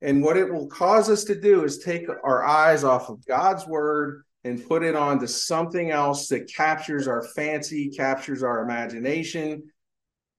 [0.00, 3.66] And what it will cause us to do is take our eyes off of God's
[3.66, 9.64] word and put it on to something else that captures our fancy, captures our imagination,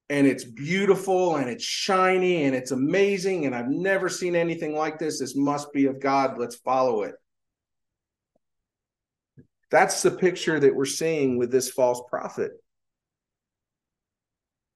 [0.10, 4.98] and it's beautiful and it's shiny and it's amazing and I've never seen anything like
[4.98, 5.20] this.
[5.20, 6.38] This must be of God.
[6.38, 7.16] Let's follow it.
[9.70, 12.52] That's the picture that we're seeing with this false prophet.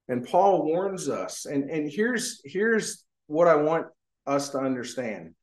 [0.07, 1.45] And Paul warns us.
[1.45, 3.87] And, and here's here's what I want
[4.27, 5.33] us to understand.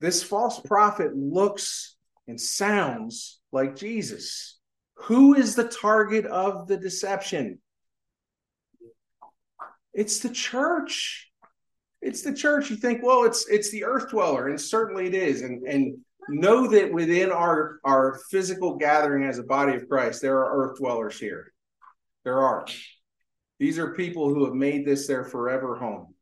[0.00, 1.96] This false prophet looks
[2.28, 4.58] and sounds like Jesus.
[4.96, 7.60] Who is the target of the deception?
[9.94, 11.30] It's the church.
[12.02, 12.68] It's the church.
[12.68, 15.40] You think, well, it's it's the earth dweller, and certainly it is.
[15.40, 15.96] And and
[16.28, 20.78] know that within our our physical gathering as a body of Christ, there are earth
[20.78, 21.52] dwellers here.
[22.24, 22.66] There are.
[23.58, 26.14] These are people who have made this their forever home.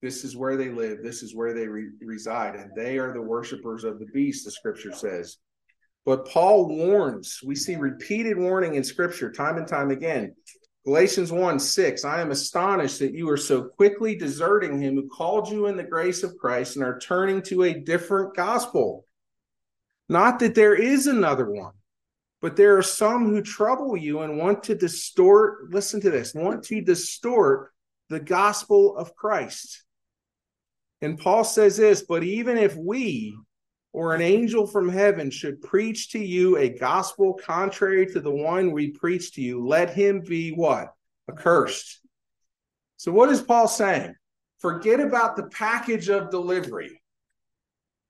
[0.00, 1.02] This is where they live.
[1.02, 4.44] This is where they re- reside, and they are the worshipers of the beast.
[4.44, 5.36] The Scripture says.
[6.06, 7.40] But Paul warns.
[7.44, 10.34] We see repeated warning in Scripture, time and time again.
[10.86, 15.48] Galatians 1 6, I am astonished that you are so quickly deserting him who called
[15.50, 19.04] you in the grace of Christ and are turning to a different gospel.
[20.08, 21.74] Not that there is another one,
[22.40, 26.64] but there are some who trouble you and want to distort, listen to this, want
[26.64, 27.72] to distort
[28.08, 29.84] the gospel of Christ.
[31.02, 33.36] And Paul says this, but even if we,
[33.92, 38.70] or an angel from heaven should preach to you a gospel contrary to the one
[38.70, 40.94] we preach to you, let him be what?
[41.28, 42.00] Accursed.
[42.96, 44.14] So, what is Paul saying?
[44.58, 47.00] Forget about the package of delivery.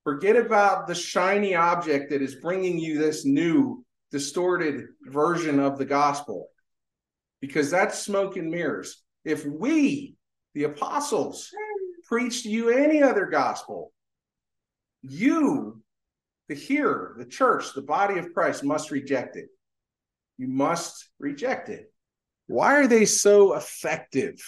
[0.05, 5.85] Forget about the shiny object that is bringing you this new, distorted version of the
[5.85, 6.49] gospel,
[7.41, 9.03] because that's smoke and mirrors.
[9.25, 10.17] If we,
[10.55, 11.51] the apostles,
[12.09, 13.93] preach to you any other gospel,
[15.03, 15.83] you,
[16.49, 19.49] the hearer, the church, the body of Christ, must reject it.
[20.39, 21.93] You must reject it.
[22.47, 24.41] Why are they so effective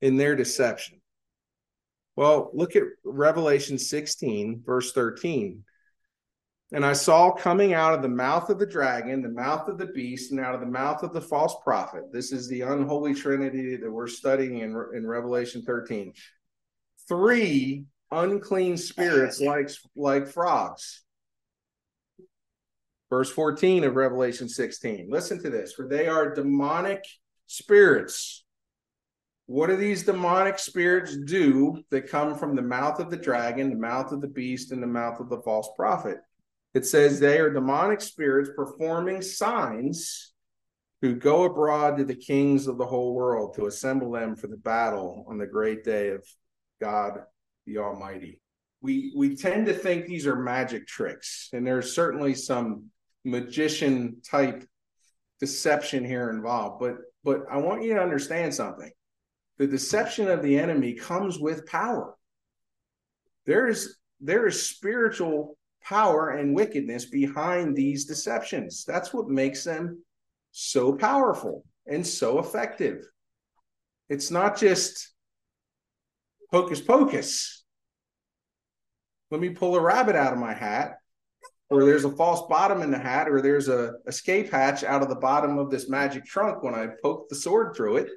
[0.00, 1.00] in their deception?
[2.16, 5.62] Well, look at Revelation 16, verse 13.
[6.72, 9.86] And I saw coming out of the mouth of the dragon, the mouth of the
[9.86, 12.12] beast, and out of the mouth of the false prophet.
[12.12, 16.12] This is the unholy trinity that we're studying in, in Revelation 13.
[17.08, 21.02] Three unclean spirits like like frogs.
[23.10, 25.08] Verse 14 of Revelation 16.
[25.10, 27.04] Listen to this, for they are demonic
[27.46, 28.44] spirits.
[29.46, 33.76] What do these demonic spirits do that come from the mouth of the dragon, the
[33.76, 36.18] mouth of the beast, and the mouth of the false prophet?
[36.74, 40.34] It says they are demonic spirits performing signs
[41.00, 44.56] who go abroad to the kings of the whole world to assemble them for the
[44.56, 46.22] battle on the great day of
[46.80, 47.20] God
[47.68, 48.40] the Almighty.
[48.80, 52.86] We we tend to think these are magic tricks, and there's certainly some
[53.24, 54.64] magician type
[55.40, 56.80] deception here involved.
[56.80, 58.90] But but I want you to understand something.
[59.58, 62.14] The deception of the enemy comes with power.
[63.46, 68.84] There is there is spiritual power and wickedness behind these deceptions.
[68.84, 70.02] That's what makes them
[70.52, 73.04] so powerful and so effective.
[74.08, 75.12] It's not just
[76.52, 77.57] hocus pocus.
[79.30, 80.98] Let me pull a rabbit out of my hat,
[81.70, 85.08] or there's a false bottom in the hat, or there's a escape hatch out of
[85.08, 88.08] the bottom of this magic trunk when I poke the sword through it.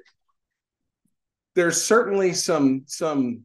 [1.54, 3.42] There's certainly some some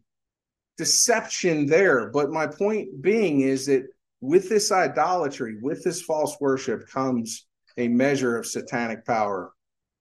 [0.78, 3.84] deception there, but my point being is that
[4.22, 7.46] with this idolatry, with this false worship comes
[7.78, 9.52] a measure of satanic power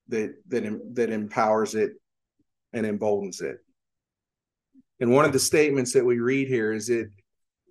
[0.08, 1.92] that that that empowers it
[2.72, 3.58] and emboldens it.
[5.00, 7.10] And one of the statements that we read here is that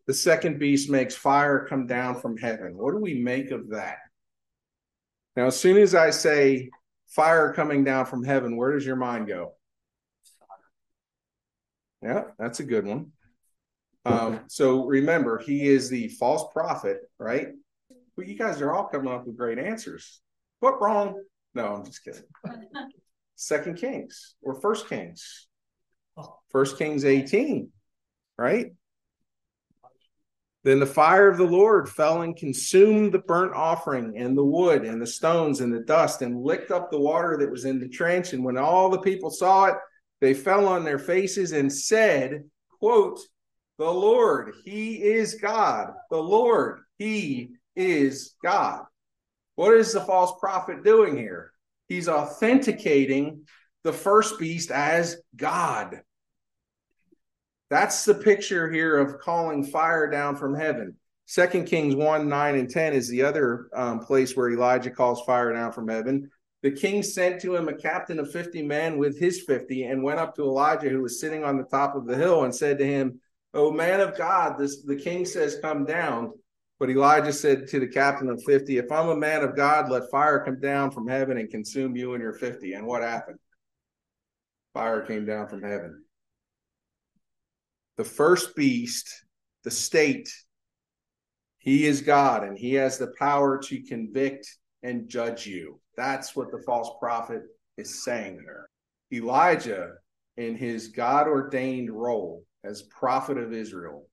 [0.07, 2.77] the second beast makes fire come down from heaven.
[2.77, 3.97] What do we make of that?
[5.35, 6.69] Now, as soon as I say
[7.07, 9.53] fire coming down from heaven, where does your mind go?
[12.01, 13.11] Yeah, that's a good one.
[14.05, 17.47] Um, so remember, he is the false prophet, right?
[18.15, 20.21] Well, you guys are all coming up with great answers.
[20.59, 21.21] What wrong?
[21.55, 22.21] No, I'm just kidding.
[23.35, 25.47] Second Kings or First Kings.
[26.51, 27.69] First Kings 18,
[28.37, 28.73] right?
[30.65, 34.83] Then the fire of the Lord fell and consumed the burnt offering and the wood
[34.83, 37.87] and the stones and the dust and licked up the water that was in the
[37.87, 38.33] trench.
[38.33, 39.75] And when all the people saw it,
[40.21, 42.45] they fell on their faces and said,
[42.79, 43.19] quote,
[43.77, 45.91] the Lord, He is God.
[46.09, 48.85] The Lord, He is God.
[49.53, 51.51] What is the false prophet doing here?
[51.87, 53.43] He's authenticating
[53.83, 56.01] the first beast as God.
[57.69, 60.95] That's the picture here of calling fire down from heaven.
[61.25, 65.51] Second Kings 1 9 and 10 is the other um, place where Elijah calls fire
[65.53, 66.29] down from heaven.
[66.61, 70.19] The king sent to him a captain of 50 men with his 50 and went
[70.19, 72.85] up to Elijah, who was sitting on the top of the hill, and said to
[72.85, 73.19] him,
[73.53, 76.33] O man of God, this, the king says, Come down.
[76.77, 80.11] But Elijah said to the captain of 50, If I'm a man of God, let
[80.11, 82.73] fire come down from heaven and consume you and your 50.
[82.73, 83.39] And what happened?
[84.73, 86.04] Fire came down from heaven.
[87.97, 89.25] The first beast,
[89.63, 90.29] the state,
[91.57, 94.47] he is God and he has the power to convict
[94.83, 95.79] and judge you.
[95.97, 97.41] That's what the false prophet
[97.77, 98.69] is saying here.
[99.11, 99.93] Elijah,
[100.37, 104.07] in his God ordained role as prophet of Israel,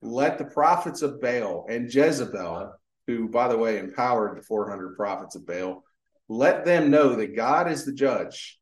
[0.00, 2.72] let the prophets of Baal and Jezebel,
[3.06, 5.82] who, by the way, empowered the 400 prophets of Baal,
[6.28, 8.58] let them know that God is the judge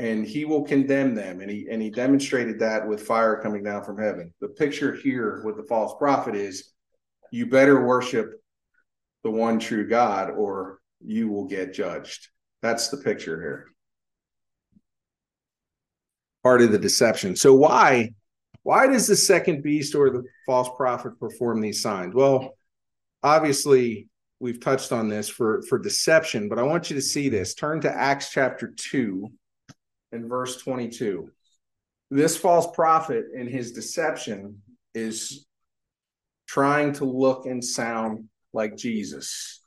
[0.00, 1.40] and he will condemn them.
[1.40, 4.32] And he and he demonstrated that with fire coming down from heaven.
[4.40, 6.72] The picture here with the false prophet is
[7.30, 8.32] you better worship
[9.22, 12.28] the one true God or you will get judged.
[12.62, 13.66] That's the picture here.
[16.42, 17.36] Part of the deception.
[17.36, 18.14] So why
[18.62, 22.14] why does the second beast or the false prophet perform these signs?
[22.14, 22.56] Well,
[23.22, 27.54] obviously, we've touched on this for, for deception, but I want you to see this.
[27.54, 29.30] Turn to Acts chapter 2
[30.12, 31.30] and verse 22.
[32.10, 34.62] This false prophet in his deception
[34.94, 35.46] is
[36.46, 39.60] trying to look and sound like Jesus.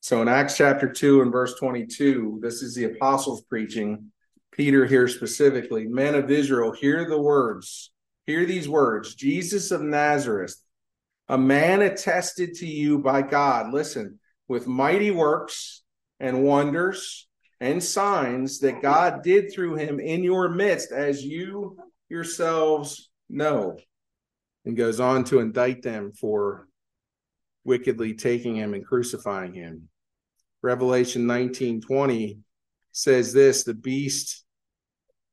[0.00, 4.12] So in Acts chapter 2 and verse 22, this is the apostles preaching
[4.52, 7.90] Peter here specifically, men of Israel, hear the words,
[8.26, 10.54] hear these words Jesus of Nazareth,
[11.28, 15.82] a man attested to you by God, listen, with mighty works
[16.20, 17.26] and wonders
[17.62, 23.78] and signs that God did through him in your midst, as you yourselves know.
[24.64, 26.66] And goes on to indict them for
[27.64, 29.88] wickedly taking him and crucifying him.
[30.60, 32.38] Revelation 19 20
[32.90, 34.44] says this the beast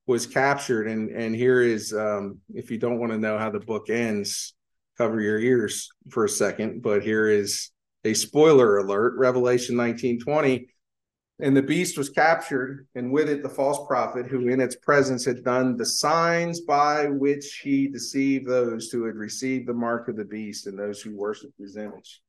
[0.05, 3.59] was captured and and here is um, if you don't want to know how the
[3.59, 4.55] book ends
[4.97, 7.69] cover your ears for a second but here is
[8.05, 10.67] a spoiler alert revelation 19 20
[11.41, 15.23] and the beast was captured and with it the false prophet who in its presence
[15.25, 20.15] had done the signs by which he deceived those who had received the mark of
[20.15, 22.21] the beast and those who worshiped his image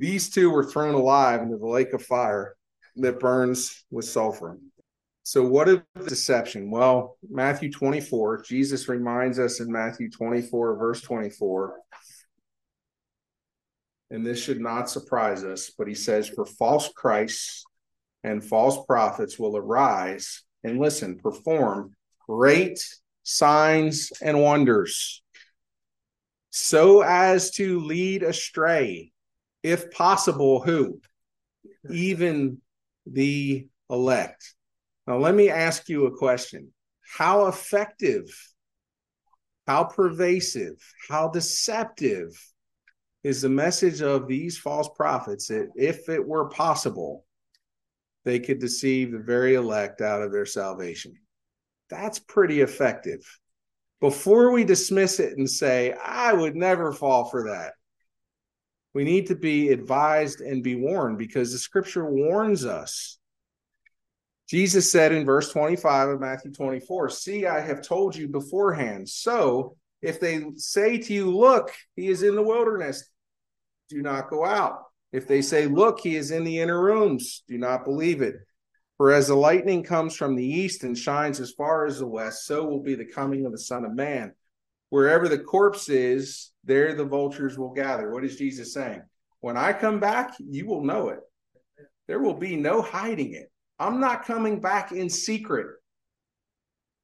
[0.00, 2.56] these two were thrown alive into the lake of fire
[2.96, 4.58] that burns with sulfur.
[5.22, 6.70] So, what is deception?
[6.70, 11.76] Well, Matthew 24, Jesus reminds us in Matthew 24, verse 24,
[14.10, 17.64] and this should not surprise us, but he says, For false Christs
[18.24, 21.94] and false prophets will arise and listen, perform
[22.26, 22.84] great
[23.22, 25.22] signs and wonders,
[26.50, 29.12] so as to lead astray,
[29.62, 31.00] if possible, who?
[31.88, 32.58] Even
[33.06, 34.54] the elect.
[35.06, 36.72] Now, let me ask you a question.
[37.16, 38.26] How effective,
[39.66, 40.76] how pervasive,
[41.08, 42.30] how deceptive
[43.22, 47.24] is the message of these false prophets that if it were possible,
[48.24, 51.14] they could deceive the very elect out of their salvation.
[51.88, 53.20] That's pretty effective.
[54.00, 57.74] Before we dismiss it and say, I would never fall for that,
[58.94, 63.18] we need to be advised and be warned because the scripture warns us.
[64.48, 69.08] Jesus said in verse 25 of Matthew 24, See, I have told you beforehand.
[69.08, 73.08] So if they say to you, Look, he is in the wilderness,
[73.90, 74.84] do not go out.
[75.12, 78.36] If they say, Look, he is in the inner rooms, do not believe it.
[78.96, 82.46] For as the lightning comes from the east and shines as far as the west,
[82.46, 84.34] so will be the coming of the Son of Man.
[84.90, 88.10] Wherever the corpse is, there the vultures will gather.
[88.10, 89.02] What is Jesus saying?
[89.40, 91.20] When I come back, you will know it.
[92.08, 93.50] There will be no hiding it.
[93.78, 95.68] I'm not coming back in secret.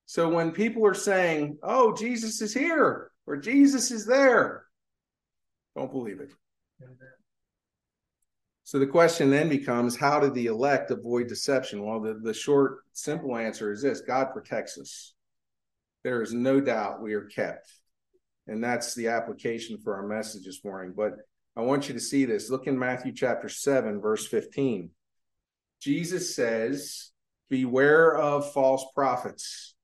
[0.04, 4.66] So when people are saying, oh, Jesus is here or Jesus is there,
[5.74, 6.30] don't believe it.
[8.64, 11.84] So the question then becomes how did the elect avoid deception?
[11.84, 15.14] Well, the, the short, simple answer is this God protects us.
[16.02, 17.70] There is no doubt we are kept.
[18.48, 20.94] And that's the application for our message this morning.
[20.96, 21.14] But
[21.56, 22.50] I want you to see this.
[22.50, 24.90] Look in Matthew chapter 7, verse 15.
[25.80, 27.10] Jesus says,
[27.48, 29.74] Beware of false prophets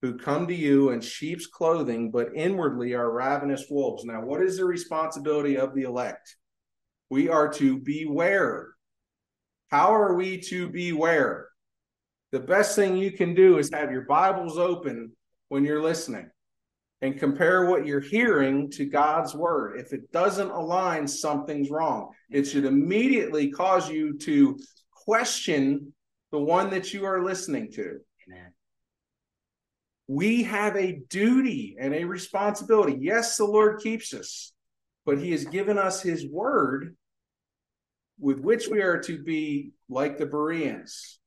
[0.00, 4.04] who come to you in sheep's clothing, but inwardly are ravenous wolves.
[4.04, 6.36] Now, what is the responsibility of the elect?
[7.10, 8.68] We are to beware.
[9.68, 11.48] How are we to beware?
[12.30, 15.10] The best thing you can do is have your Bibles open
[15.48, 16.30] when you're listening
[17.02, 19.80] and compare what you're hearing to God's word.
[19.80, 22.10] If it doesn't align, something's wrong.
[22.30, 24.56] It should immediately cause you to
[24.92, 25.92] question
[26.30, 27.98] the one that you are listening to.
[28.28, 28.52] Amen.
[30.06, 32.98] We have a duty and a responsibility.
[33.00, 34.52] Yes, the Lord keeps us,
[35.04, 36.96] but He has given us His word
[38.20, 41.18] with which we are to be like the Bereans,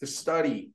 [0.00, 0.72] to study,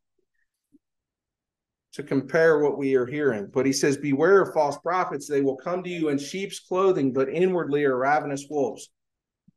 [1.94, 3.50] to compare what we are hearing.
[3.54, 5.28] But he says, Beware of false prophets.
[5.28, 8.89] They will come to you in sheep's clothing, but inwardly are ravenous wolves.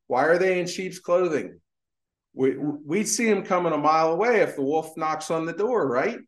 [0.07, 1.61] Why are they in sheep's clothing?
[2.35, 5.87] We, we'd see them coming a mile away if the wolf knocks on the door,
[5.87, 6.19] right?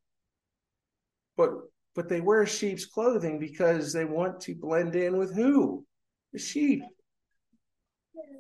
[1.36, 1.50] But
[1.96, 5.84] but they wear sheep's clothing because they want to blend in with who?
[6.34, 6.82] The sheep.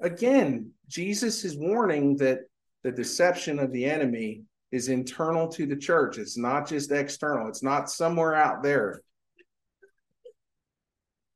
[0.02, 2.40] Again, Jesus is warning that
[2.82, 6.18] the deception of the enemy is internal to the church.
[6.18, 9.02] It's not just external, it's not somewhere out there.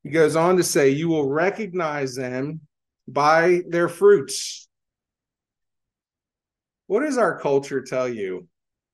[0.02, 2.60] He goes on to say, You will recognize them
[3.06, 4.68] by their fruits.
[6.86, 8.48] What does our culture tell you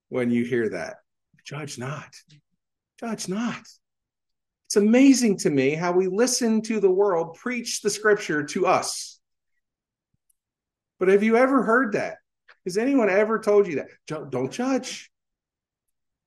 [0.08, 0.96] when you hear that?
[1.44, 2.14] Judge not.
[2.98, 3.60] Judge not.
[4.66, 9.15] It's amazing to me how we listen to the world preach the scripture to us.
[10.98, 12.16] But have you ever heard that?
[12.64, 14.30] Has anyone ever told you that?
[14.30, 15.10] Don't judge.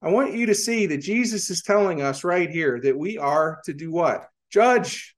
[0.01, 3.59] I want you to see that Jesus is telling us right here that we are
[3.65, 4.27] to do what?
[4.49, 5.15] Judge.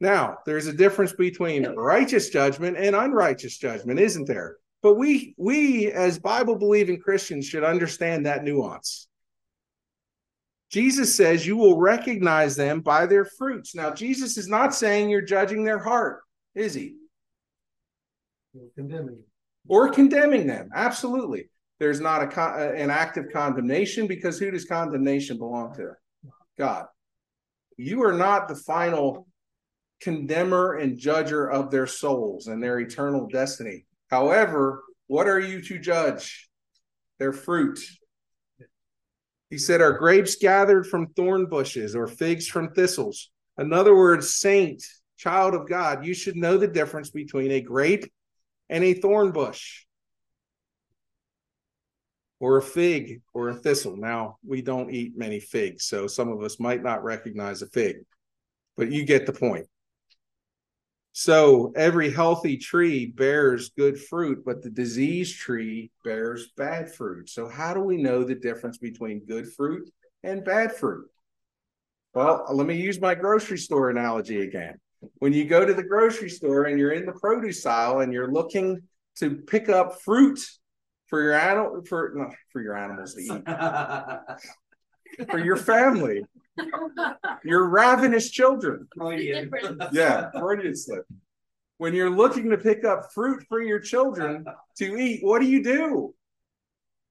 [0.00, 4.56] Now, there's a difference between righteous judgment and unrighteous judgment, isn't there?
[4.82, 9.08] But we we as Bible believing Christians should understand that nuance.
[10.70, 13.74] Jesus says you will recognize them by their fruits.
[13.74, 16.20] Now, Jesus is not saying you're judging their heart,
[16.54, 16.96] is he?
[18.76, 19.22] Condemning
[19.68, 20.70] or condemning them.
[20.74, 21.48] Absolutely.
[21.80, 25.92] There's not a con- uh, an active condemnation because who does condemnation belong to?
[26.58, 26.86] God.
[27.76, 29.26] You are not the final
[30.00, 33.86] condemner and judger of their souls and their eternal destiny.
[34.08, 36.48] However, what are you to judge?
[37.18, 37.80] Their fruit.
[39.50, 43.30] He said, Are grapes gathered from thorn bushes or figs from thistles?
[43.58, 44.82] In other words, saint,
[45.16, 48.04] child of God, you should know the difference between a grape
[48.68, 49.84] and a thorn bush
[52.40, 53.96] or a fig or a thistle.
[53.96, 57.96] Now, we don't eat many figs, so some of us might not recognize a fig,
[58.76, 59.66] but you get the point.
[61.16, 67.30] So, every healthy tree bears good fruit, but the diseased tree bears bad fruit.
[67.30, 69.88] So, how do we know the difference between good fruit
[70.24, 71.06] and bad fruit?
[72.14, 74.80] Well, let me use my grocery store analogy again
[75.18, 78.32] when you go to the grocery store and you're in the produce aisle and you're
[78.32, 78.82] looking
[79.16, 80.38] to pick up fruit
[81.06, 83.42] for your animal for not for your animals to eat
[85.30, 86.22] for your family
[87.44, 88.88] your ravenous children.
[89.92, 91.04] Yeah Freudian slip.
[91.78, 94.44] When you're looking to pick up fruit for your children
[94.78, 96.14] to eat what do you do?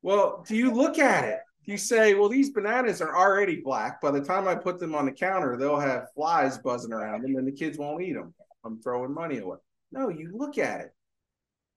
[0.01, 4.01] Well do you look at it you say, well, these bananas are already black.
[4.01, 7.36] By the time I put them on the counter, they'll have flies buzzing around them
[7.36, 8.34] and the kids won't eat them.
[8.66, 9.57] I'm throwing money away.
[9.91, 10.93] No, you look at it.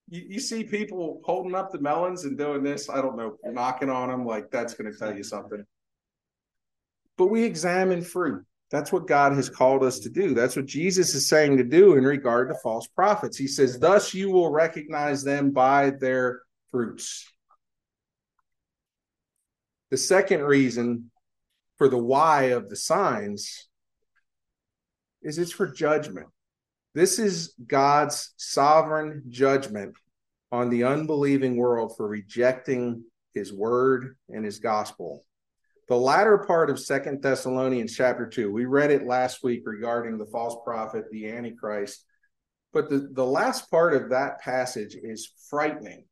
[0.08, 2.88] You, you see people holding up the melons and doing this.
[2.88, 5.64] I don't know, knocking on them like that's going to tell you something.
[7.18, 8.44] But we examine fruit.
[8.70, 10.34] That's what God has called us to do.
[10.34, 13.36] That's what Jesus is saying to do in regard to false prophets.
[13.36, 17.30] He says, Thus you will recognize them by their fruits.
[19.90, 21.10] The second reason
[21.76, 23.68] for the why of the signs
[25.22, 26.26] is it's for judgment.
[26.94, 29.94] This is God's sovereign judgment
[30.50, 35.22] on the unbelieving world for rejecting his word and his gospel.
[35.88, 40.26] The latter part of Second Thessalonians chapter 2, we read it last week regarding the
[40.26, 42.04] false prophet, the Antichrist.
[42.72, 46.06] But the, the last part of that passage is frightening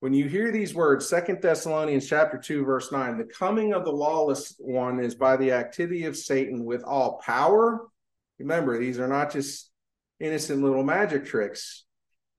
[0.00, 3.92] when you hear these words second thessalonians chapter 2 verse 9 the coming of the
[3.92, 7.86] lawless one is by the activity of satan with all power.
[8.38, 9.70] Remember these are not just
[10.20, 11.84] innocent little magic tricks.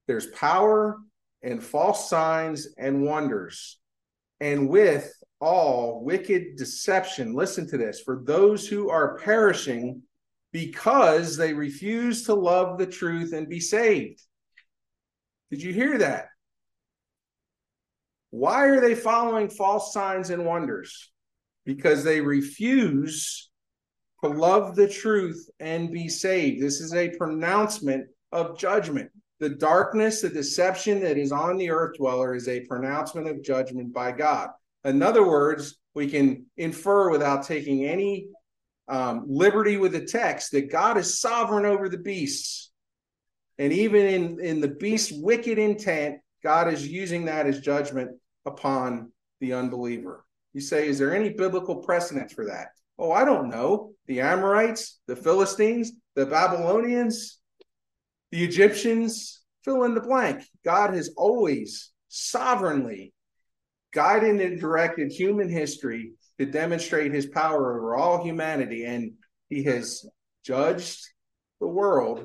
[0.08, 0.98] There's power
[1.44, 3.80] and false signs and wonders.
[4.40, 10.02] And with all wicked deception listen to this for those who are perishing
[10.52, 14.22] because they refuse to love the truth and be saved.
[15.52, 16.30] Did you hear that
[18.30, 21.12] why are they following false signs and wonders?
[21.66, 23.50] Because they refuse
[24.24, 26.62] to love the truth and be saved.
[26.62, 29.12] This is a pronouncement of judgment.
[29.40, 33.94] The darkness, the deception that is on the earth dweller is a pronouncement of judgment
[33.94, 34.50] by God.
[34.84, 38.28] In other words, we can infer without taking any
[38.88, 42.72] um, liberty with the text that God is sovereign over the beasts.
[43.60, 48.12] And even in, in the beast's wicked intent, God is using that as judgment
[48.46, 50.24] upon the unbeliever.
[50.54, 52.70] You say, is there any biblical precedent for that?
[52.98, 53.92] Oh, I don't know.
[54.06, 57.40] The Amorites, the Philistines, the Babylonians,
[58.32, 60.46] the Egyptians, fill in the blank.
[60.64, 63.14] God has always sovereignly
[63.94, 69.16] guided and directed human history to demonstrate his power over all humanity, and
[69.50, 70.06] he has
[70.46, 71.10] judged
[71.60, 72.24] the world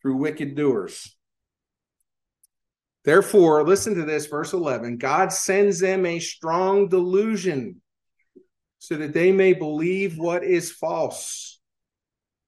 [0.00, 1.14] through wicked doers.
[3.04, 7.80] Therefore, listen to this, verse 11 God sends them a strong delusion
[8.78, 11.60] so that they may believe what is false,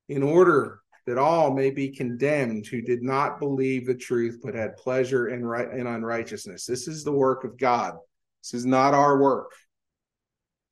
[0.09, 4.77] in order that all may be condemned who did not believe the truth but had
[4.77, 6.67] pleasure in, right, in unrighteousness.
[6.67, 7.95] This is the work of God.
[8.43, 9.53] This is not our work.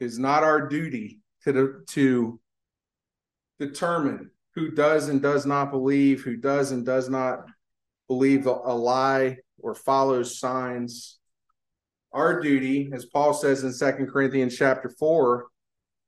[0.00, 2.38] It is not our duty to, to
[3.58, 7.46] determine who does and does not believe, who does and does not
[8.08, 11.18] believe a lie or follows signs.
[12.12, 15.46] Our duty, as Paul says in Second Corinthians chapter 4,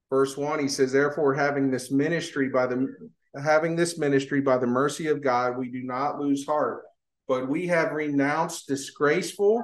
[0.08, 2.88] verse 1, he says, Therefore, having this ministry by the
[3.40, 6.82] having this ministry by the mercy of God, we do not lose heart,
[7.28, 9.62] but we have renounced disgraceful,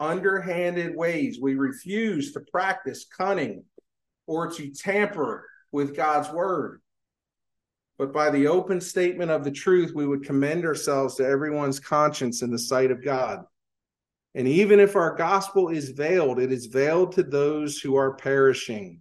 [0.00, 1.38] underhanded ways.
[1.40, 3.64] We refuse to practice cunning
[4.26, 6.80] or to tamper with God's word
[8.02, 12.42] but by the open statement of the truth, we would commend ourselves to everyone's conscience
[12.42, 13.44] in the sight of God.
[14.34, 19.00] And even if our gospel is veiled, it is veiled to those who are perishing.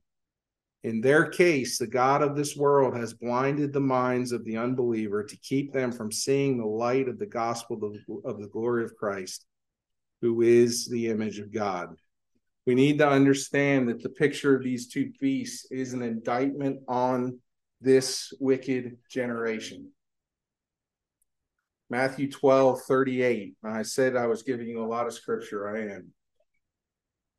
[0.84, 5.24] In their case, the God of this world has blinded the minds of the unbeliever
[5.24, 9.48] to keep them from seeing the light of the gospel of the glory of Christ,
[10.22, 11.96] who is the image of God.
[12.68, 17.40] We need to understand that the picture of these two beasts is an indictment on
[17.82, 19.90] this wicked generation.
[21.90, 23.56] Matthew 12, 38.
[23.66, 25.76] I said I was giving you a lot of scripture.
[25.76, 26.08] I am.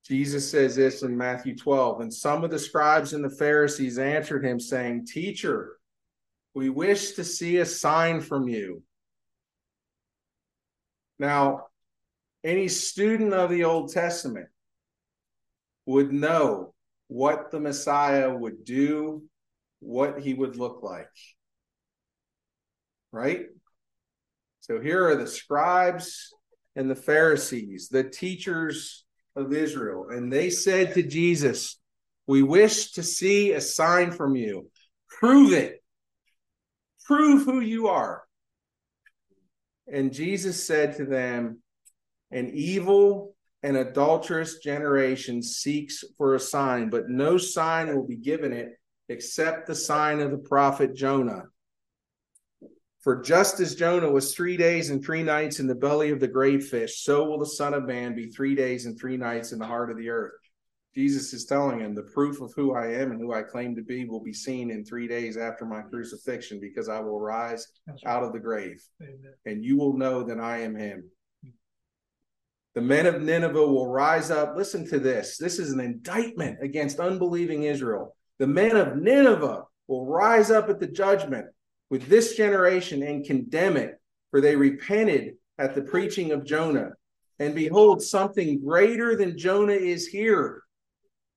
[0.05, 2.01] Jesus says this in Matthew 12.
[2.01, 5.78] And some of the scribes and the Pharisees answered him, saying, Teacher,
[6.55, 8.82] we wish to see a sign from you.
[11.18, 11.68] Now,
[12.45, 14.49] any student of the Old Testament
[15.86, 16.74] would know
[17.07, 19.22] what the Messiah would do
[19.83, 21.09] what he would look like.
[23.11, 23.47] Right?
[24.61, 26.33] So here are the scribes
[26.76, 29.05] and the Pharisees, the teachers
[29.35, 31.78] of Israel, and they said to Jesus,
[32.26, 34.70] We wish to see a sign from you.
[35.09, 35.83] Prove it.
[37.05, 38.22] Prove who you are.
[39.93, 41.61] And Jesus said to them,
[42.30, 48.53] An evil and adulterous generation seeks for a sign, but no sign will be given
[48.53, 48.78] it
[49.12, 51.44] except the sign of the prophet Jonah.
[53.02, 56.28] For just as Jonah was three days and three nights in the belly of the
[56.28, 59.58] great fish, so will the Son of Man be three days and three nights in
[59.58, 60.32] the heart of the earth.
[60.94, 63.82] Jesus is telling him the proof of who I am and who I claim to
[63.82, 67.66] be will be seen in three days after my crucifixion because I will rise
[68.04, 69.34] out of the grave Amen.
[69.46, 71.04] and you will know that I am him.
[72.74, 74.54] The men of Nineveh will rise up.
[74.56, 75.36] Listen to this.
[75.36, 78.16] This is an indictment against unbelieving Israel.
[78.39, 81.47] The men of Nineveh will rise up at the judgment
[81.91, 86.93] with this generation and condemn it, for they repented at the preaching of Jonah.
[87.39, 90.62] And behold, something greater than Jonah is here.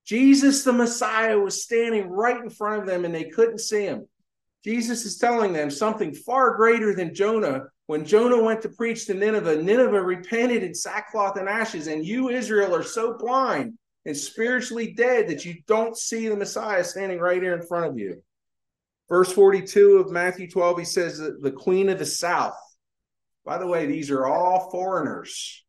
[0.04, 4.06] Jesus, the Messiah, was standing right in front of them and they couldn't see him.
[4.64, 7.64] Jesus is telling them something far greater than Jonah.
[7.86, 12.30] When Jonah went to preach to Nineveh, Nineveh repented in sackcloth and ashes, and you,
[12.30, 13.74] Israel, are so blind
[14.06, 17.98] and spiritually dead that you don't see the Messiah standing right here in front of
[17.98, 18.22] you.
[19.08, 22.56] Verse 42 of Matthew 12, he says that the queen of the south.
[23.44, 25.64] By the way, these are all foreigners.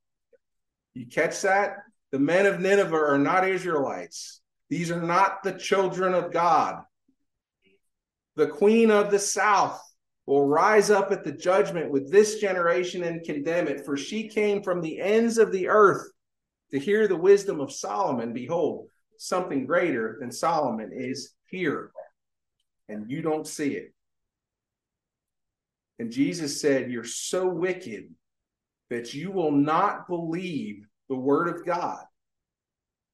[0.94, 1.78] You catch that?
[2.12, 4.40] The men of Nineveh are not Israelites.
[4.70, 6.84] These are not the children of God.
[8.36, 9.82] The queen of the south
[10.28, 14.62] will rise up at the judgment with this generation and condemn it, for she came
[14.62, 16.08] from the ends of the earth
[16.72, 18.34] to hear the wisdom of Solomon.
[18.34, 21.92] Behold, something greater than Solomon is here,
[22.90, 23.94] and you don't see it.
[26.00, 28.14] And Jesus said, You're so wicked
[28.90, 32.04] that you will not believe the word of God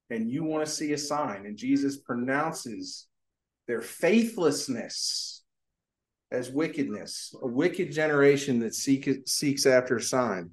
[0.09, 1.45] and you want to see a sign.
[1.45, 3.07] And Jesus pronounces
[3.67, 5.43] their faithlessness
[6.31, 10.51] as wickedness, a wicked generation that seek, seeks after a sign.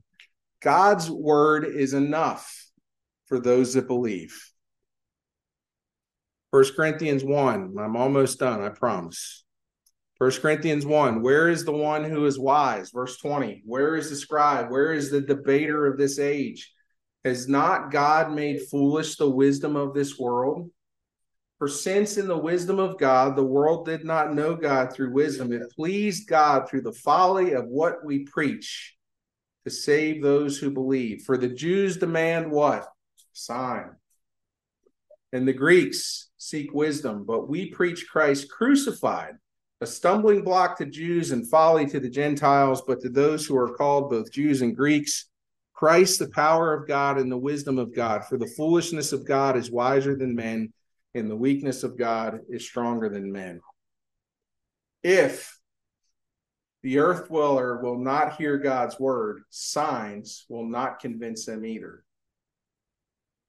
[0.62, 2.59] God's word is enough
[3.30, 4.36] for those that believe.
[6.50, 9.44] First Corinthians 1, I'm almost done, I promise.
[10.18, 12.90] First Corinthians 1, where is the one who is wise?
[12.90, 14.68] Verse 20, where is the scribe?
[14.68, 16.74] Where is the debater of this age?
[17.24, 20.68] Has not God made foolish the wisdom of this world?
[21.58, 25.52] For since in the wisdom of God, the world did not know God through wisdom,
[25.52, 28.96] it pleased God through the folly of what we preach
[29.64, 31.22] to save those who believe.
[31.22, 32.88] For the Jews demand what?
[33.32, 33.90] Sign.
[35.32, 39.34] And the Greeks seek wisdom, but we preach Christ crucified,
[39.80, 43.74] a stumbling block to Jews and folly to the Gentiles, but to those who are
[43.74, 45.26] called both Jews and Greeks
[45.72, 48.24] Christ, the power of God and the wisdom of God.
[48.24, 50.72] For the foolishness of God is wiser than men,
[51.14, 53.60] and the weakness of God is stronger than men.
[55.02, 55.58] If
[56.82, 62.04] the earth dweller will not hear God's word, signs will not convince them either.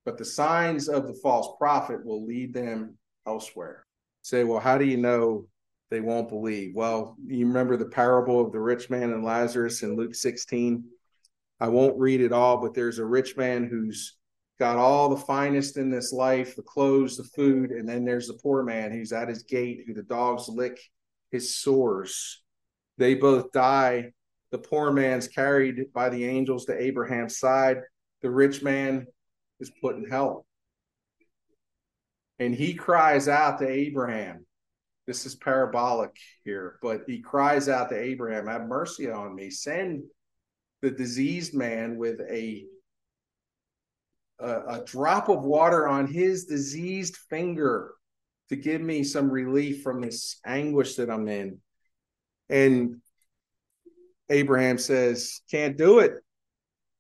[0.06, 2.98] But the signs of the false prophet will lead them
[3.28, 3.86] elsewhere.
[4.24, 5.48] Say, well, how do you know
[5.90, 6.74] they won't believe?
[6.76, 10.84] Well, you remember the parable of the rich man and Lazarus in Luke 16?
[11.60, 14.18] I won't read it all, but there's a rich man who's
[14.60, 18.40] got all the finest in this life the clothes, the food, and then there's the
[18.42, 20.80] poor man who's at his gate, who the dogs lick
[21.32, 22.44] his sores.
[22.98, 24.12] They both die.
[24.52, 27.78] The poor man's carried by the angels to Abraham's side.
[28.22, 29.08] The rich man
[29.62, 30.46] is put in hell.
[32.40, 34.46] And he cries out to Abraham.
[35.08, 39.50] This is parabolic here, but he cries out to Abraham, Have mercy on me.
[39.50, 40.04] Send
[40.82, 42.66] the diseased man with a,
[44.40, 47.92] a, a drop of water on his diseased finger
[48.50, 51.60] to give me some relief from this anguish that I'm in.
[52.50, 53.02] And
[54.30, 56.14] Abraham says, Can't do it.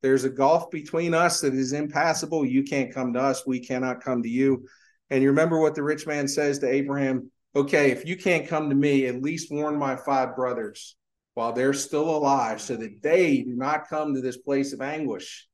[0.01, 2.45] There's a gulf between us that is impassable.
[2.45, 3.45] You can't come to us.
[3.45, 4.67] We cannot come to you.
[5.09, 7.29] And you remember what the rich man says to Abraham?
[7.55, 10.95] Okay, if you can't come to me, at least warn my five brothers
[11.33, 15.47] while they're still alive so that they do not come to this place of anguish.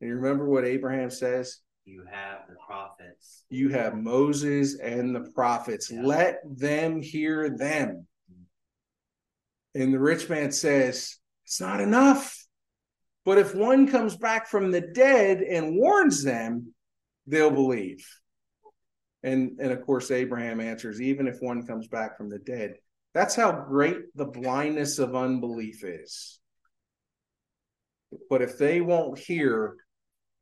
[0.00, 1.60] And you remember what Abraham says?
[1.84, 3.44] You have the prophets.
[3.48, 5.90] You have Moses and the prophets.
[5.90, 6.02] Yeah.
[6.02, 8.06] Let them hear them.
[9.74, 12.39] And the rich man says, It's not enough.
[13.24, 16.74] But if one comes back from the dead and warns them,
[17.26, 18.06] they'll believe.
[19.22, 22.76] And, and of course, Abraham answers, Even if one comes back from the dead,
[23.12, 26.38] that's how great the blindness of unbelief is.
[28.28, 29.76] But if they won't hear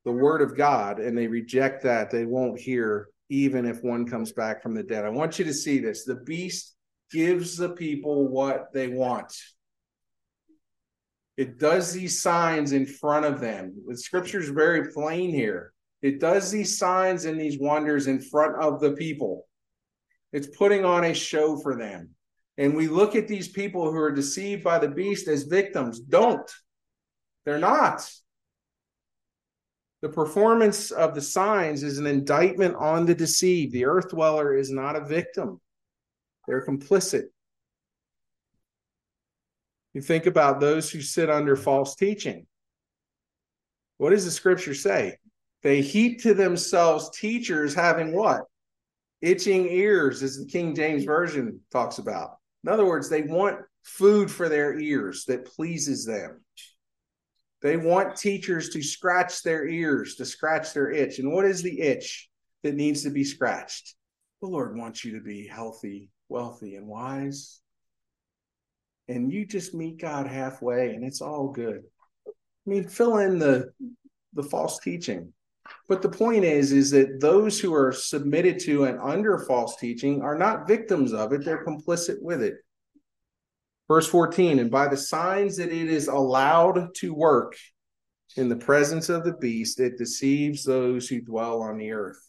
[0.04, 4.32] the word of God and they reject that, they won't hear even if one comes
[4.32, 5.04] back from the dead.
[5.04, 6.04] I want you to see this.
[6.04, 6.74] The beast
[7.10, 9.34] gives the people what they want.
[11.38, 13.72] It does these signs in front of them.
[13.86, 15.72] The scripture is very plain here.
[16.02, 19.46] It does these signs and these wonders in front of the people.
[20.32, 22.10] It's putting on a show for them.
[22.56, 26.00] And we look at these people who are deceived by the beast as victims.
[26.00, 26.50] Don't.
[27.44, 28.10] They're not.
[30.02, 33.72] The performance of the signs is an indictment on the deceived.
[33.72, 35.60] The earth dweller is not a victim,
[36.48, 37.26] they're complicit.
[39.98, 42.46] You think about those who sit under false teaching.
[43.96, 45.16] What does the scripture say?
[45.64, 48.42] They heap to themselves teachers having what?
[49.20, 52.36] Itching ears, as the King James Version talks about.
[52.62, 56.44] In other words, they want food for their ears that pleases them.
[57.60, 61.18] They want teachers to scratch their ears, to scratch their itch.
[61.18, 62.30] And what is the itch
[62.62, 63.96] that needs to be scratched?
[64.42, 67.60] The Lord wants you to be healthy, wealthy, and wise.
[69.08, 71.82] And you just meet God halfway, and it's all good.
[72.26, 72.30] I
[72.66, 73.72] mean, fill in the
[74.34, 75.32] the false teaching.
[75.88, 80.22] But the point is, is that those who are submitted to and under false teaching
[80.22, 82.56] are not victims of it; they're complicit with it.
[83.88, 87.56] Verse 14, and by the signs that it is allowed to work
[88.36, 92.27] in the presence of the beast, it deceives those who dwell on the earth.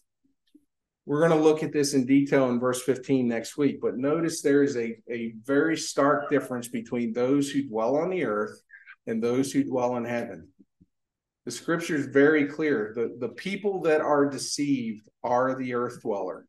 [1.09, 4.43] We're going to look at this in detail in verse 15 next week, but notice
[4.43, 8.61] there is a, a very stark difference between those who dwell on the earth
[9.07, 10.49] and those who dwell in heaven.
[11.45, 12.93] The scripture is very clear.
[12.95, 16.45] The, the people that are deceived are the earth dweller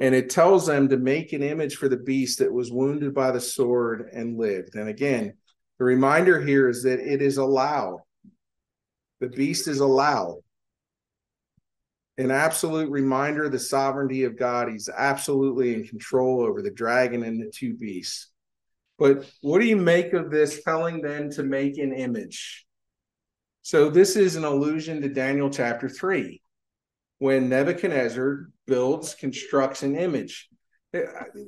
[0.00, 3.30] and it tells them to make an image for the beast that was wounded by
[3.30, 4.74] the sword and lived.
[4.74, 5.34] And again,
[5.78, 8.00] the reminder here is that it is allowed.
[9.20, 10.43] The beast is allowed.
[12.16, 14.68] An absolute reminder of the sovereignty of God.
[14.68, 18.30] He's absolutely in control over the dragon and the two beasts.
[18.98, 22.64] But what do you make of this telling them to make an image?
[23.62, 26.40] So, this is an allusion to Daniel chapter 3
[27.18, 30.48] when Nebuchadnezzar builds, constructs an image.
[30.92, 31.02] Eh,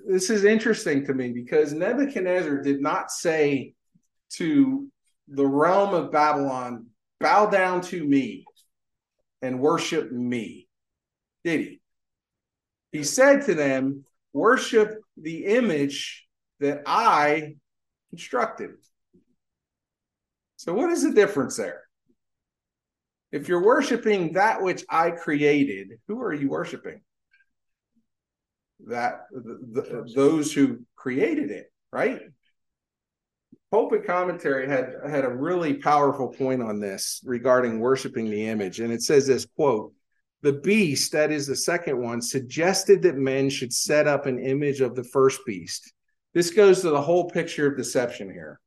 [0.08, 3.74] this is interesting to me because Nebuchadnezzar did not say
[4.30, 4.88] to
[5.28, 6.86] the realm of Babylon,
[7.20, 8.44] bow down to me
[9.42, 10.68] and worship me.
[11.44, 11.80] Did he?
[12.92, 16.26] He said to them, worship the image
[16.60, 17.56] that I
[18.10, 18.72] constructed.
[20.56, 21.82] So, what is the difference there?
[23.32, 27.00] If you're worshiping that which I created, who are you worshiping?
[28.86, 32.20] That the, the, those who created it, right?
[33.76, 38.90] Pulpit commentary had had a really powerful point on this regarding worshiping the image, and
[38.90, 39.92] it says this quote:
[40.40, 44.80] "The beast, that is the second one, suggested that men should set up an image
[44.80, 45.92] of the first beast."
[46.32, 48.60] This goes to the whole picture of deception here.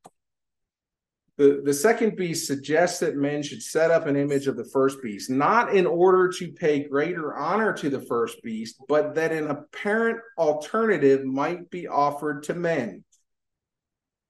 [1.37, 5.01] The, the second beast suggests that men should set up an image of the first
[5.01, 9.47] beast, not in order to pay greater honor to the first beast, but that an
[9.47, 13.03] apparent alternative might be offered to men.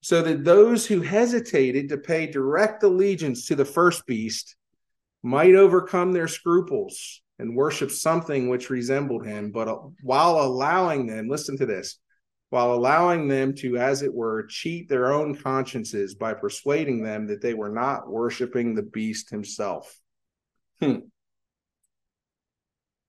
[0.02, 4.56] So that those who hesitated to pay direct allegiance to the first beast
[5.24, 9.68] might overcome their scruples and worship something which resembled him, but
[10.02, 12.00] while allowing them, listen to this,
[12.50, 17.42] while allowing them to, as it were, cheat their own consciences by persuading them that
[17.42, 19.96] they were not worshiping the beast himself.
[20.82, 21.00] Hmm.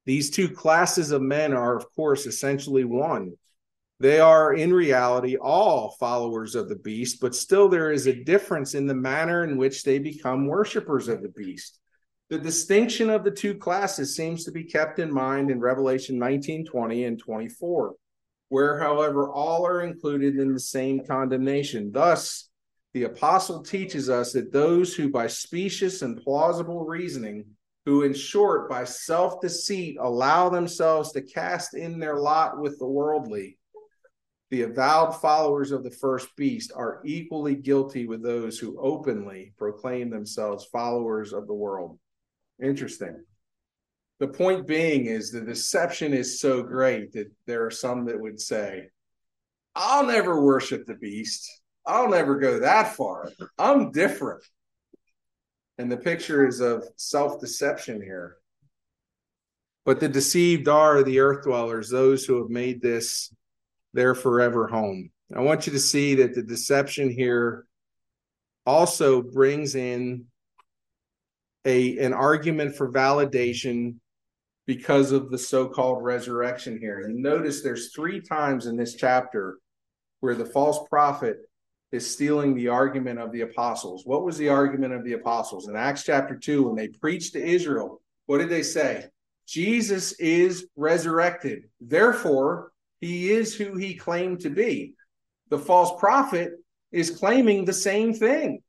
[0.07, 3.35] These two classes of men are, of course, essentially one.
[4.01, 8.75] They are, in reality, all followers of the beast, but still there is a difference
[8.75, 11.79] in the manner in which they become worshippers of the beast.
[12.31, 16.65] The distinction of the two classes seems to be kept in mind in Revelation 19
[16.65, 17.95] 20 and 24
[18.51, 21.91] where, however, all are included in the same condemnation.
[21.93, 22.51] Thus,
[22.93, 27.45] the apostle teaches us that those who, by specious and plausible reasoning,
[27.87, 32.89] who, in short, by self deceit, allow themselves to cast in their lot with the
[32.89, 33.57] worldly,
[34.51, 40.11] the avowed followers of the first beast are equally guilty with those who openly proclaim
[40.11, 41.99] themselves followers of the world.
[42.63, 43.25] Interesting
[44.21, 48.39] the point being is the deception is so great that there are some that would
[48.39, 48.91] say,
[49.75, 51.51] I'll never worship the beast.
[51.87, 53.31] I'll never go that far.
[53.59, 54.45] I'm different.
[55.79, 58.37] And the picture is of self deception here.
[59.87, 63.35] But the deceived are the earth dwellers, those who have made this
[63.93, 65.11] their forever home.
[65.35, 67.67] I want you to see that the deception here
[68.67, 70.27] also brings in
[71.65, 73.97] a an argument for validation
[74.67, 77.01] because of the so-called resurrection here.
[77.01, 79.59] You notice there's three times in this chapter
[80.21, 81.39] where the false prophet
[81.93, 84.03] is stealing the argument of the apostles.
[84.07, 85.69] What was the argument of the apostles?
[85.69, 89.07] In Acts chapter 2, when they preached to Israel, what did they say?
[89.47, 91.65] Jesus is resurrected.
[91.81, 92.71] Therefore,
[93.01, 94.95] he is who he claimed to be.
[95.49, 96.53] The false prophet
[96.93, 98.63] is claiming the same thing.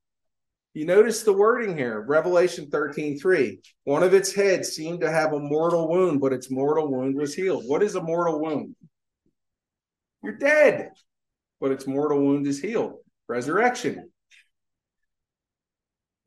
[0.73, 3.59] You notice the wording here, Revelation 13 3.
[3.83, 7.33] One of its heads seemed to have a mortal wound, but its mortal wound was
[7.33, 7.65] healed.
[7.67, 8.75] What is a mortal wound?
[10.23, 10.91] You're dead,
[11.59, 12.99] but its mortal wound is healed.
[13.27, 14.11] Resurrection.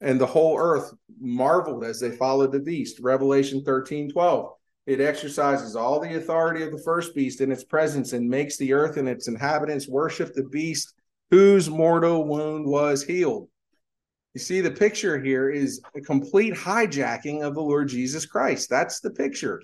[0.03, 3.01] And the whole earth marveled as they followed the beast.
[3.01, 4.53] Revelation 13 12.
[4.87, 8.72] It exercises all the authority of the first beast in its presence and makes the
[8.74, 10.95] earth and its inhabitants worship the beast
[11.30, 13.49] whose mortal wound was healed.
[14.35, 18.68] You see, the picture here is a complete hijacking of the Lord Jesus Christ.
[18.68, 19.62] That's the picture.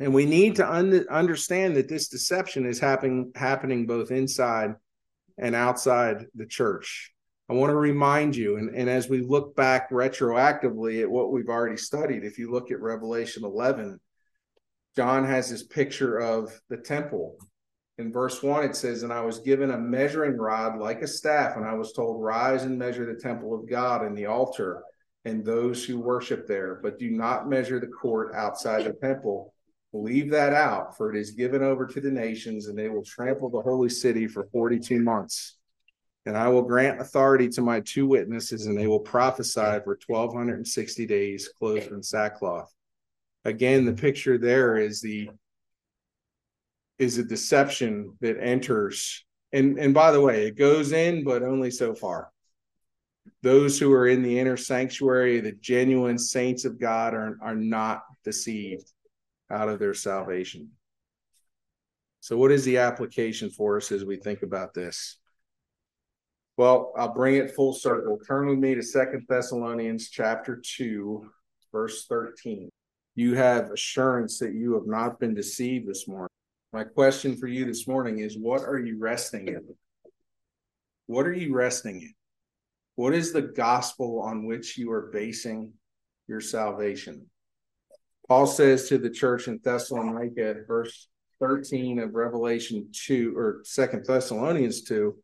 [0.00, 4.74] And we need to un- understand that this deception is happening happening both inside
[5.38, 7.12] and outside the church.
[7.50, 11.48] I want to remind you, and, and as we look back retroactively at what we've
[11.48, 13.98] already studied, if you look at Revelation 11,
[14.94, 17.38] John has this picture of the temple.
[17.98, 21.56] In verse 1, it says, And I was given a measuring rod like a staff,
[21.56, 24.84] and I was told, Rise and measure the temple of God and the altar
[25.24, 29.52] and those who worship there, but do not measure the court outside the temple.
[29.92, 33.50] Leave that out, for it is given over to the nations, and they will trample
[33.50, 35.56] the holy city for 42 months.
[36.26, 41.06] And I will grant authority to my two witnesses, and they will prophesy for 1260
[41.06, 42.72] days, clothed in sackcloth.
[43.44, 45.30] Again, the picture there is the
[46.98, 49.24] is a deception that enters.
[49.52, 52.30] And and by the way, it goes in, but only so far.
[53.42, 58.02] Those who are in the inner sanctuary, the genuine saints of God, are, are not
[58.24, 58.92] deceived
[59.50, 60.70] out of their salvation.
[62.20, 65.19] So, what is the application for us as we think about this?
[66.60, 68.18] Well, I'll bring it full circle.
[68.28, 71.26] Turn with me to Second Thessalonians chapter 2,
[71.72, 72.68] verse 13.
[73.14, 76.28] You have assurance that you have not been deceived this morning.
[76.74, 79.74] My question for you this morning is what are you resting in?
[81.06, 82.12] What are you resting in?
[82.94, 85.72] What is the gospel on which you are basing
[86.28, 87.24] your salvation?
[88.28, 91.08] Paul says to the church in Thessalonica, verse
[91.40, 95.16] 13 of Revelation 2 or Second Thessalonians 2,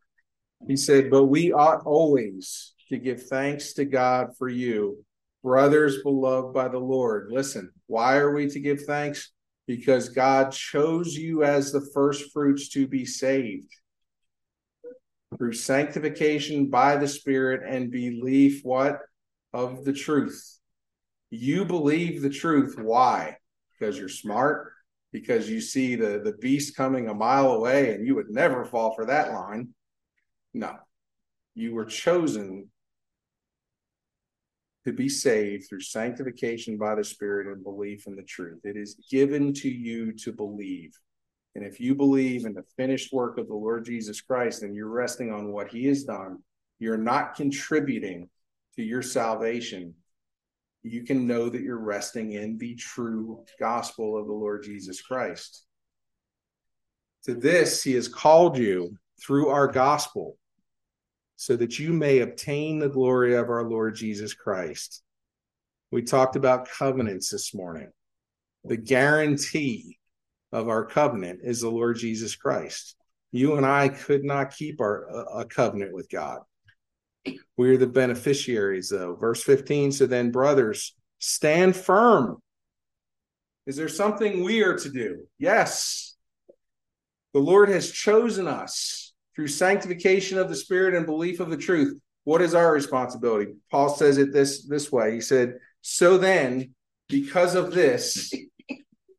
[0.66, 5.04] he said, But we ought always to give thanks to God for you,
[5.42, 7.28] brothers beloved by the Lord.
[7.30, 9.32] Listen, why are we to give thanks?
[9.66, 13.72] Because God chose you as the first fruits to be saved
[15.36, 19.00] through sanctification by the Spirit and belief what?
[19.52, 20.58] Of the truth.
[21.30, 22.76] You believe the truth.
[22.78, 23.36] Why?
[23.72, 24.72] Because you're smart,
[25.12, 28.94] because you see the, the beast coming a mile away and you would never fall
[28.94, 29.70] for that line
[30.56, 30.74] no.
[31.54, 32.70] You were chosen
[34.84, 38.60] to be saved through sanctification by the Spirit and belief in the truth.
[38.64, 40.92] It is given to you to believe.
[41.54, 44.88] And if you believe in the finished work of the Lord Jesus Christ and you're
[44.88, 46.38] resting on what he has done,
[46.78, 48.28] you're not contributing
[48.76, 49.94] to your salvation.
[50.82, 55.64] You can know that you're resting in the true gospel of the Lord Jesus Christ.
[57.24, 60.36] To this, he has called you through our gospel
[61.36, 65.02] so that you may obtain the glory of our Lord Jesus Christ.
[65.92, 67.90] We talked about covenants this morning.
[68.64, 69.98] The guarantee
[70.50, 72.96] of our covenant is the Lord Jesus Christ.
[73.32, 75.06] You and I could not keep our
[75.40, 76.40] a covenant with God.
[77.56, 79.14] We are the beneficiaries, though.
[79.14, 82.38] Verse 15 So then, brothers, stand firm.
[83.66, 85.26] Is there something we are to do?
[85.38, 86.16] Yes.
[87.34, 89.05] The Lord has chosen us
[89.36, 93.52] through sanctification of the spirit and belief of the truth what is our responsibility?
[93.70, 95.14] Paul says it this this way.
[95.14, 96.74] He said so then
[97.08, 98.34] because of this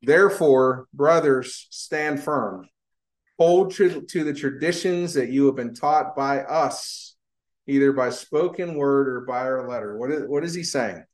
[0.01, 2.67] therefore brothers stand firm.
[3.39, 7.15] Hold to, to the traditions that you have been taught by us
[7.65, 9.97] either by spoken word or by our letter.
[9.97, 11.05] What is, what is he saying?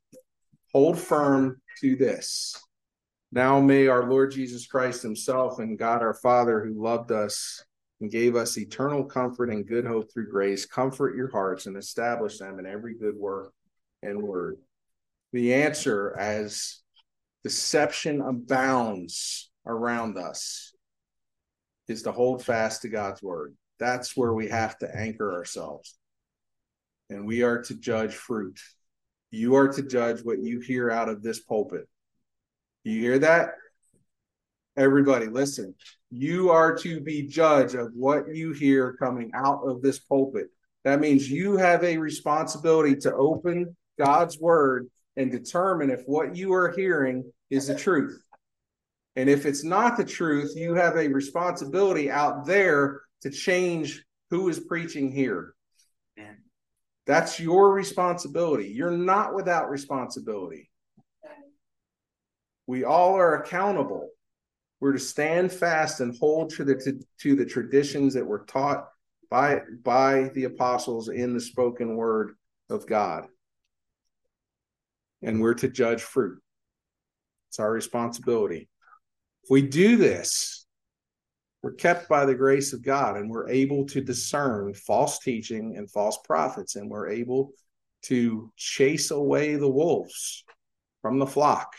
[0.72, 2.56] Hold firm to this.
[3.30, 7.64] Now may our lord jesus christ himself and god our father who loved us
[8.00, 12.38] and gave us eternal comfort and good hope through grace, comfort your hearts and establish
[12.38, 13.52] them in every good work
[14.02, 14.56] and word.
[15.32, 16.80] The answer, as
[17.42, 20.74] deception abounds around us,
[21.88, 23.54] is to hold fast to God's word.
[23.78, 25.98] That's where we have to anchor ourselves.
[27.10, 28.58] And we are to judge fruit.
[29.30, 31.88] You are to judge what you hear out of this pulpit.
[32.84, 33.50] You hear that?
[34.76, 35.74] Everybody, listen.
[36.16, 40.46] You are to be judge of what you hear coming out of this pulpit.
[40.84, 46.52] That means you have a responsibility to open God's word and determine if what you
[46.54, 48.22] are hearing is the truth.
[49.16, 54.48] And if it's not the truth, you have a responsibility out there to change who
[54.48, 55.52] is preaching here.
[57.06, 58.68] That's your responsibility.
[58.68, 60.70] You're not without responsibility.
[62.68, 64.10] We all are accountable.
[64.84, 68.86] We're to stand fast and hold to the to, to the traditions that were taught
[69.30, 72.36] by by the apostles in the spoken word
[72.68, 73.24] of God.
[75.22, 76.38] And we're to judge fruit.
[77.48, 78.68] It's our responsibility.
[79.44, 80.66] If we do this,
[81.62, 85.90] we're kept by the grace of God and we're able to discern false teaching and
[85.90, 87.52] false prophets, and we're able
[88.02, 90.44] to chase away the wolves
[91.00, 91.72] from the flock,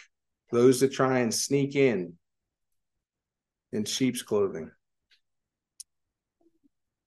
[0.51, 2.17] those that try and sneak in
[3.75, 4.71] in sheep's clothing.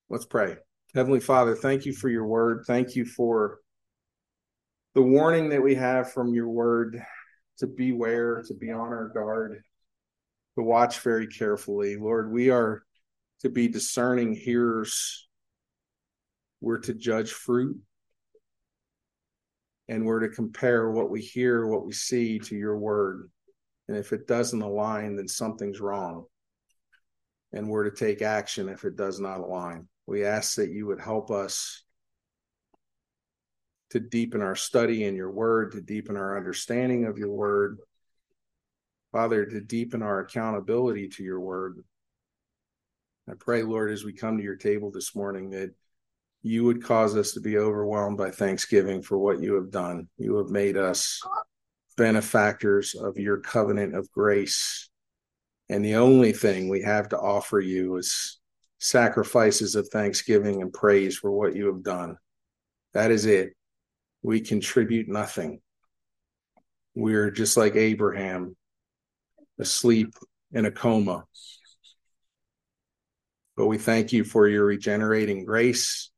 [0.09, 0.55] Let's pray.
[0.93, 2.63] Heavenly Father, thank you for your word.
[2.67, 3.59] Thank you for
[4.95, 7.01] the warning that we have from your word
[7.57, 9.61] to beware, to be on our guard,
[10.57, 11.95] to watch very carefully.
[11.97, 12.83] Lord, we are
[13.41, 15.27] to be discerning hearers.
[16.61, 17.77] We're to judge fruit.
[19.87, 23.29] And we're to compare what we hear, what we see to your word.
[23.87, 26.25] And if it doesn't align, then something's wrong.
[27.51, 29.87] And we're to take action if it does not align.
[30.05, 31.83] We ask that you would help us
[33.91, 37.79] to deepen our study in your word, to deepen our understanding of your word.
[39.11, 41.79] Father, to deepen our accountability to your word.
[43.27, 45.73] I pray, Lord, as we come to your table this morning, that
[46.41, 50.07] you would cause us to be overwhelmed by thanksgiving for what you have done.
[50.17, 51.21] You have made us
[51.97, 54.88] benefactors of your covenant of grace.
[55.69, 58.39] And the only thing we have to offer you is
[58.79, 62.17] sacrifices of thanksgiving and praise for what you have done.
[62.93, 63.53] That is it.
[64.23, 65.61] We contribute nothing.
[66.95, 68.55] We're just like Abraham,
[69.59, 70.13] asleep
[70.51, 71.25] in a coma.
[73.55, 76.09] But we thank you for your regenerating grace,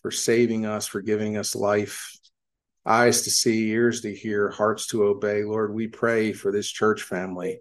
[0.00, 2.18] for saving us, for giving us life,
[2.84, 5.44] eyes to see, ears to hear, hearts to obey.
[5.44, 7.60] Lord, we pray for this church family.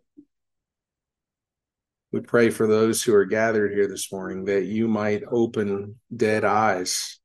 [2.12, 6.44] We pray for those who are gathered here this morning that you might open dead
[6.44, 7.22] eyes,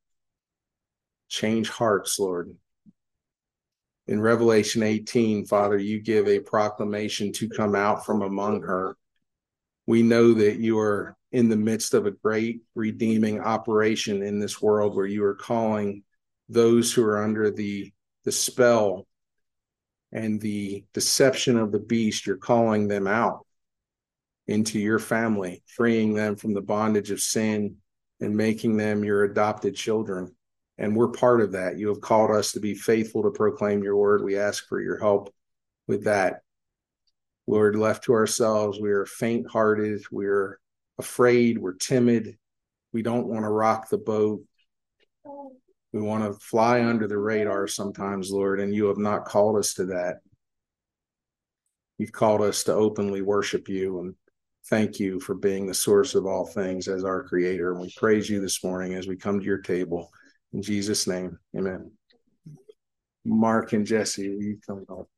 [1.29, 2.57] change hearts, Lord.
[4.07, 8.97] In Revelation 18, Father, you give a proclamation to come out from among her.
[9.89, 14.63] We know that you are in the midst of a great redeeming operation in this
[14.63, 16.05] world where you are calling
[16.49, 17.93] those who are under the,
[18.25, 19.09] the spell
[20.13, 23.46] and the deception of the beast, you're calling them out
[24.49, 27.77] into your family, freeing them from the bondage of sin
[28.21, 30.35] and making them your adopted children.
[30.79, 31.79] And we're part of that.
[31.79, 34.23] You have called us to be faithful to proclaim your word.
[34.23, 35.33] We ask for your help
[35.89, 36.43] with that.
[37.47, 40.03] Lord, left to ourselves, we are faint hearted.
[40.11, 40.59] We're
[40.99, 41.59] afraid.
[41.59, 42.37] We're timid.
[42.93, 44.43] We don't want to rock the boat.
[45.93, 49.75] We want to fly under the radar sometimes, Lord, and you have not called us
[49.75, 50.17] to that.
[51.99, 54.15] You've called us to openly worship you and
[54.69, 57.73] thank you for being the source of all things as our creator.
[57.73, 60.11] And we praise you this morning as we come to your table.
[60.53, 61.91] In Jesus' name, amen.
[63.25, 65.09] Mark and Jesse, you come up.